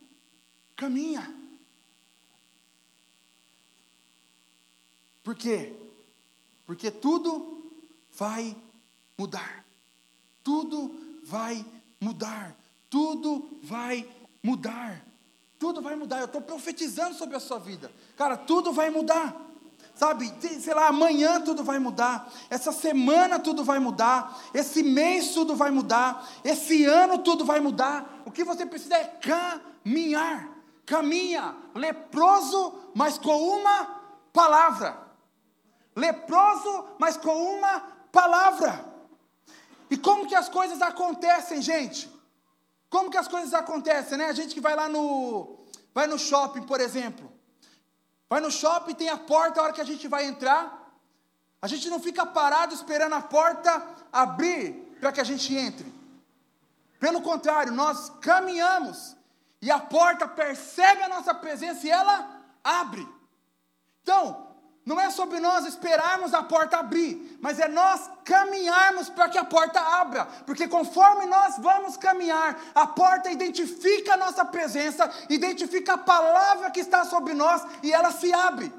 [0.75, 1.39] Caminha.
[5.23, 5.77] Por quê?
[6.65, 7.71] Porque tudo
[8.11, 8.57] vai
[9.17, 9.65] mudar.
[10.43, 11.65] Tudo vai
[12.01, 12.57] mudar.
[12.89, 14.11] Tudo vai
[14.43, 15.07] mudar.
[15.59, 16.21] Tudo vai mudar.
[16.21, 17.93] Eu estou profetizando sobre a sua vida.
[18.17, 19.52] Cara, tudo vai mudar.
[19.95, 25.55] Sabe, sei lá, amanhã tudo vai mudar, essa semana tudo vai mudar, esse mês tudo
[25.55, 28.23] vai mudar, esse ano tudo vai mudar.
[28.25, 30.49] O que você precisa é caminhar.
[30.85, 34.01] Caminha, leproso, mas com uma
[34.33, 35.03] palavra
[35.95, 37.81] leproso, mas com uma
[38.11, 38.85] palavra.
[39.91, 42.11] E como que as coisas acontecem, gente?
[42.89, 44.27] Como que as coisas acontecem, né?
[44.27, 45.59] A gente que vai lá no
[45.95, 47.32] vai no shopping, por exemplo.
[48.33, 50.91] Vai no shopping, tem a porta, a hora que a gente vai entrar,
[51.61, 55.93] a gente não fica parado esperando a porta abrir para que a gente entre.
[56.99, 59.15] Pelo contrário, nós caminhamos
[59.61, 63.07] e a porta percebe a nossa presença e ela abre.
[64.01, 64.52] Então,
[64.85, 69.45] não é sobre nós esperarmos a porta abrir, mas é nós caminharmos para que a
[69.45, 75.99] porta abra, porque conforme nós vamos caminhar, a porta identifica a nossa presença, identifica a
[75.99, 78.73] palavra que está sobre nós e ela se abre.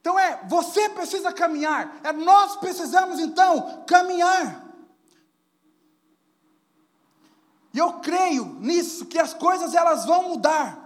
[0.00, 4.60] Então é, você precisa caminhar, é nós precisamos então caminhar.
[7.72, 10.83] E eu creio nisso que as coisas elas vão mudar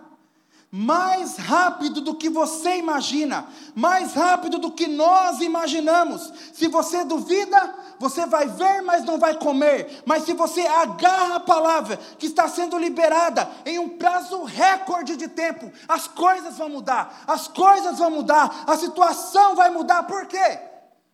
[0.70, 6.30] mais rápido do que você imagina, mais rápido do que nós imaginamos.
[6.52, 10.02] Se você duvida, você vai ver, mas não vai comer.
[10.04, 15.28] Mas se você agarra a palavra que está sendo liberada em um prazo recorde de
[15.28, 20.02] tempo, as coisas vão mudar, as coisas vão mudar, a situação vai mudar.
[20.02, 20.60] Por quê?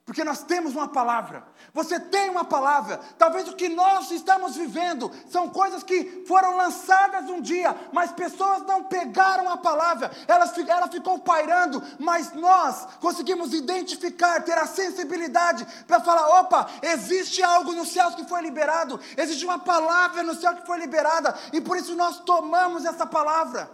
[0.05, 1.47] Porque nós temos uma palavra.
[1.73, 3.01] Você tem uma palavra.
[3.17, 8.63] Talvez o que nós estamos vivendo são coisas que foram lançadas um dia, mas pessoas
[8.67, 10.11] não pegaram a palavra.
[10.29, 17.43] Ela, ela ficou pairando, mas nós conseguimos identificar, ter a sensibilidade para falar: opa, existe
[17.43, 21.63] algo no céu que foi liberado, existe uma palavra no céu que foi liberada, e
[21.63, 23.71] por isso nós tomamos essa palavra.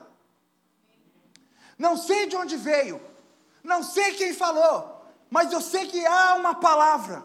[1.77, 3.01] Não sei de onde veio,
[3.65, 5.00] não sei quem falou,
[5.31, 7.25] mas eu sei que há uma palavra,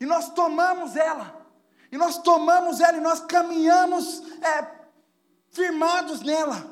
[0.00, 1.46] e nós tomamos ela,
[1.90, 4.88] e nós tomamos ela, e nós caminhamos é,
[5.50, 6.70] firmados nela.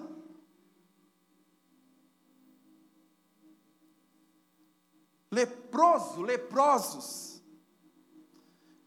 [5.30, 7.40] Leproso, leprosos,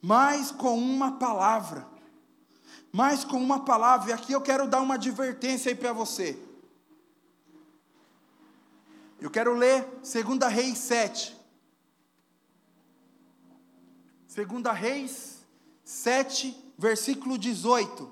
[0.02, 1.88] mas com uma palavra,
[2.92, 6.38] mas com uma palavra, e aqui eu quero dar uma advertência aí para você.
[9.22, 11.43] Eu quero ler 2 Reis 7.
[14.34, 15.46] Segunda Reis
[15.84, 18.12] 7, versículo 18.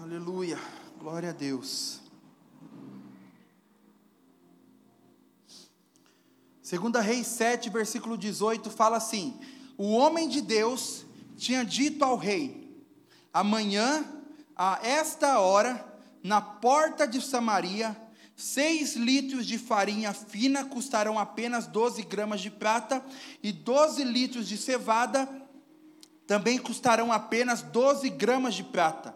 [0.00, 0.58] Aleluia,
[0.98, 2.00] glória a Deus.
[6.62, 9.38] Segunda Reis 7, versículo 18 fala assim:
[9.76, 11.04] O homem de Deus
[11.36, 12.82] tinha dito ao rei:
[13.30, 14.10] Amanhã,
[14.56, 15.86] a esta hora,
[16.22, 18.07] na porta de Samaria,
[18.40, 23.04] Seis litros de farinha fina custarão apenas 12 gramas de prata,
[23.42, 25.28] e 12 litros de cevada
[26.24, 29.12] também custarão apenas 12 gramas de prata.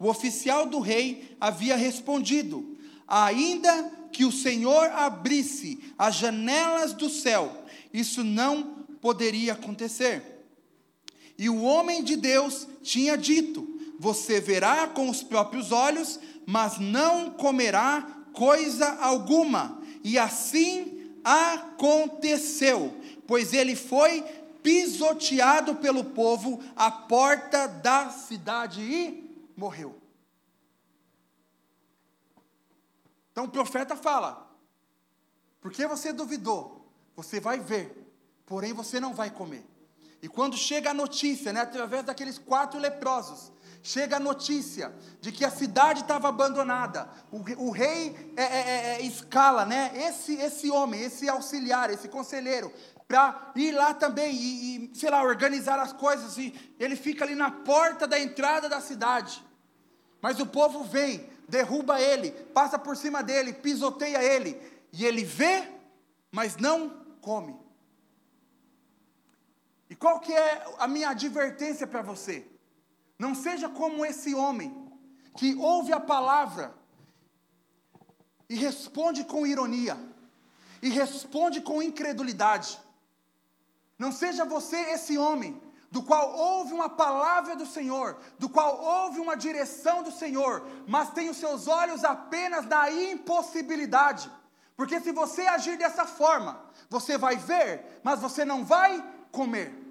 [0.00, 7.64] O oficial do rei havia respondido: Ainda que o Senhor abrisse as janelas do céu,
[7.92, 10.44] isso não poderia acontecer.
[11.38, 17.30] E o homem de Deus tinha dito: Você verá com os próprios olhos, mas não
[17.30, 19.82] comerá coisa alguma.
[20.04, 22.94] E assim aconteceu,
[23.26, 24.22] pois ele foi
[24.62, 29.96] pisoteado pelo povo à porta da cidade e morreu.
[33.32, 34.48] Então o profeta fala:
[35.60, 38.12] porque você duvidou, você vai ver,
[38.44, 39.64] porém você não vai comer.
[40.22, 43.52] E quando chega a notícia, né, através daqueles quatro leprosos,
[43.86, 48.94] chega a notícia de que a cidade estava abandonada, o, o rei é, é, é,
[48.94, 52.72] é, escala, né, esse, esse homem, esse auxiliar, esse conselheiro,
[53.06, 57.36] para ir lá também e, e, sei lá, organizar as coisas, e ele fica ali
[57.36, 59.40] na porta da entrada da cidade.
[60.20, 64.60] Mas o povo vem, derruba ele, passa por cima dele, pisoteia ele,
[64.92, 65.62] e ele vê,
[66.32, 67.56] mas não come.
[69.88, 72.55] E qual que é a minha advertência para você?
[73.18, 74.74] Não seja como esse homem
[75.36, 76.74] que ouve a palavra
[78.48, 79.98] e responde com ironia,
[80.82, 82.78] e responde com incredulidade.
[83.98, 85.60] Não seja você esse homem
[85.90, 91.10] do qual ouve uma palavra do Senhor, do qual ouve uma direção do Senhor, mas
[91.10, 94.30] tem os seus olhos apenas na impossibilidade.
[94.76, 96.60] Porque se você agir dessa forma,
[96.90, 99.02] você vai ver, mas você não vai
[99.32, 99.85] comer.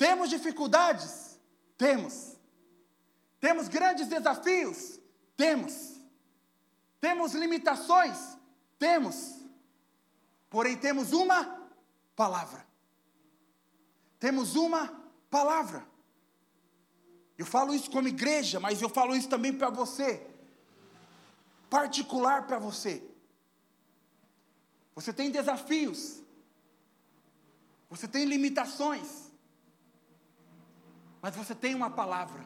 [0.00, 1.38] Temos dificuldades?
[1.76, 2.34] Temos.
[3.38, 4.98] Temos grandes desafios?
[5.36, 6.00] Temos.
[6.98, 8.16] Temos limitações?
[8.78, 9.44] Temos.
[10.48, 11.68] Porém, temos uma
[12.16, 12.66] palavra.
[14.18, 14.90] Temos uma
[15.28, 15.86] palavra.
[17.36, 20.26] Eu falo isso como igreja, mas eu falo isso também para você.
[21.68, 23.06] Particular para você.
[24.94, 26.22] Você tem desafios.
[27.90, 29.29] Você tem limitações.
[31.20, 32.44] Mas você tem uma palavra.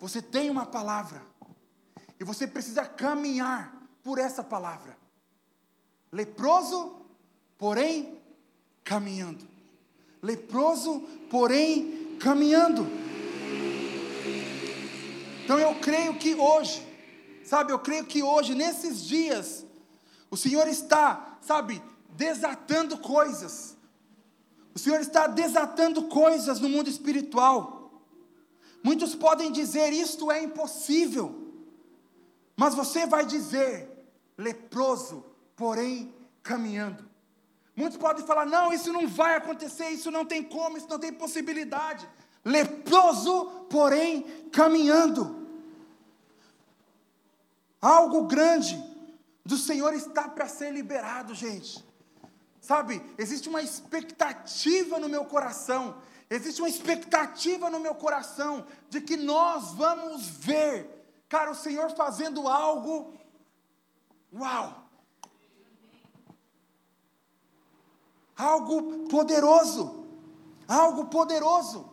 [0.00, 1.22] Você tem uma palavra.
[2.18, 4.96] E você precisa caminhar por essa palavra.
[6.12, 7.06] Leproso,
[7.58, 8.20] porém
[8.84, 9.46] caminhando.
[10.22, 11.00] Leproso,
[11.30, 12.86] porém caminhando.
[15.44, 16.84] Então eu creio que hoje,
[17.44, 19.64] sabe, eu creio que hoje, nesses dias,
[20.30, 23.75] o Senhor está, sabe, desatando coisas.
[24.76, 27.90] O Senhor está desatando coisas no mundo espiritual.
[28.82, 31.50] Muitos podem dizer isto é impossível.
[32.54, 33.88] Mas você vai dizer:
[34.36, 35.24] leproso,
[35.56, 37.08] porém caminhando.
[37.74, 41.10] Muitos podem falar: não, isso não vai acontecer, isso não tem como, isso não tem
[41.10, 42.06] possibilidade.
[42.44, 45.48] Leproso, porém caminhando.
[47.80, 48.78] Algo grande
[49.42, 51.82] do Senhor está para ser liberado, gente.
[52.66, 55.98] Sabe, existe uma expectativa no meu coração,
[56.28, 60.90] existe uma expectativa no meu coração de que nós vamos ver,
[61.28, 63.14] cara, o Senhor fazendo algo
[64.32, 64.84] Uau!
[68.36, 70.04] Algo poderoso.
[70.66, 71.88] Algo poderoso.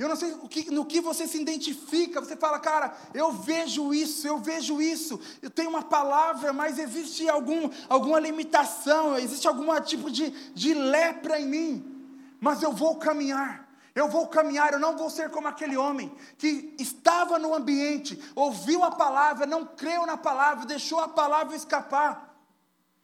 [0.00, 2.22] Eu não sei que, no que você se identifica.
[2.22, 5.20] Você fala, cara, eu vejo isso, eu vejo isso.
[5.42, 11.38] Eu tenho uma palavra, mas existe algum, alguma limitação, existe algum tipo de, de lepra
[11.38, 12.06] em mim.
[12.40, 13.68] Mas eu vou caminhar.
[13.94, 18.82] Eu vou caminhar, eu não vou ser como aquele homem que estava no ambiente, ouviu
[18.82, 22.32] a palavra, não creu na palavra, deixou a palavra escapar,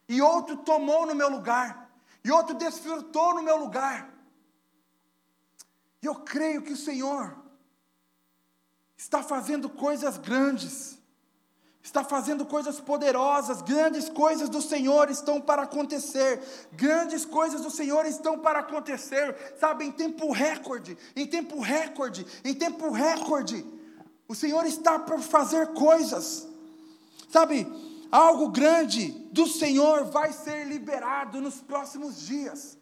[0.07, 1.91] e outro tomou no meu lugar,
[2.23, 4.16] e outro desfrutou no meu lugar.
[6.07, 7.35] Eu creio que o Senhor
[8.95, 10.97] está fazendo coisas grandes
[11.87, 16.41] está fazendo coisas poderosas, grandes coisas do Senhor estão para acontecer,
[16.73, 22.53] grandes coisas do Senhor estão para acontecer, sabe, em tempo recorde, em tempo recorde, em
[22.53, 23.65] tempo recorde,
[24.27, 26.45] o Senhor está para fazer coisas,
[27.29, 27.65] sabe,
[28.11, 32.77] algo grande do Senhor vai ser liberado nos próximos dias.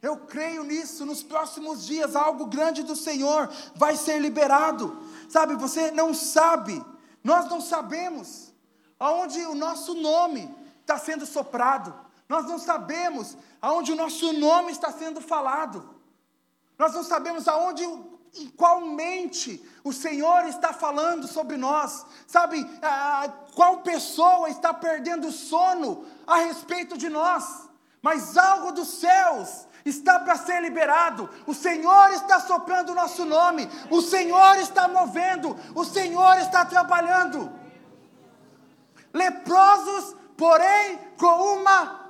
[0.00, 4.96] Eu creio nisso, nos próximos dias, algo grande do Senhor vai ser liberado.
[5.28, 6.82] Sabe, você não sabe
[7.28, 8.54] nós não sabemos
[8.98, 11.94] aonde o nosso nome está sendo soprado.
[12.26, 15.94] Nós não sabemos aonde o nosso nome está sendo falado.
[16.78, 22.06] Nós não sabemos aonde, em qual mente o Senhor está falando sobre nós.
[22.26, 22.64] Sabe,
[23.54, 27.68] qual pessoa está perdendo sono a respeito de nós.
[28.00, 31.28] Mas algo dos céus está para ser liberado.
[31.46, 33.68] O Senhor está soprando o nosso nome.
[33.90, 35.56] O Senhor está movendo.
[35.74, 37.50] O Senhor está trabalhando.
[39.12, 42.08] Leprosos, porém, com uma.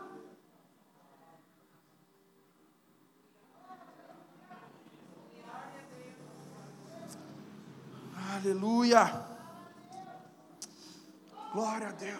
[8.34, 9.26] Aleluia.
[11.52, 12.14] Glória a Deus.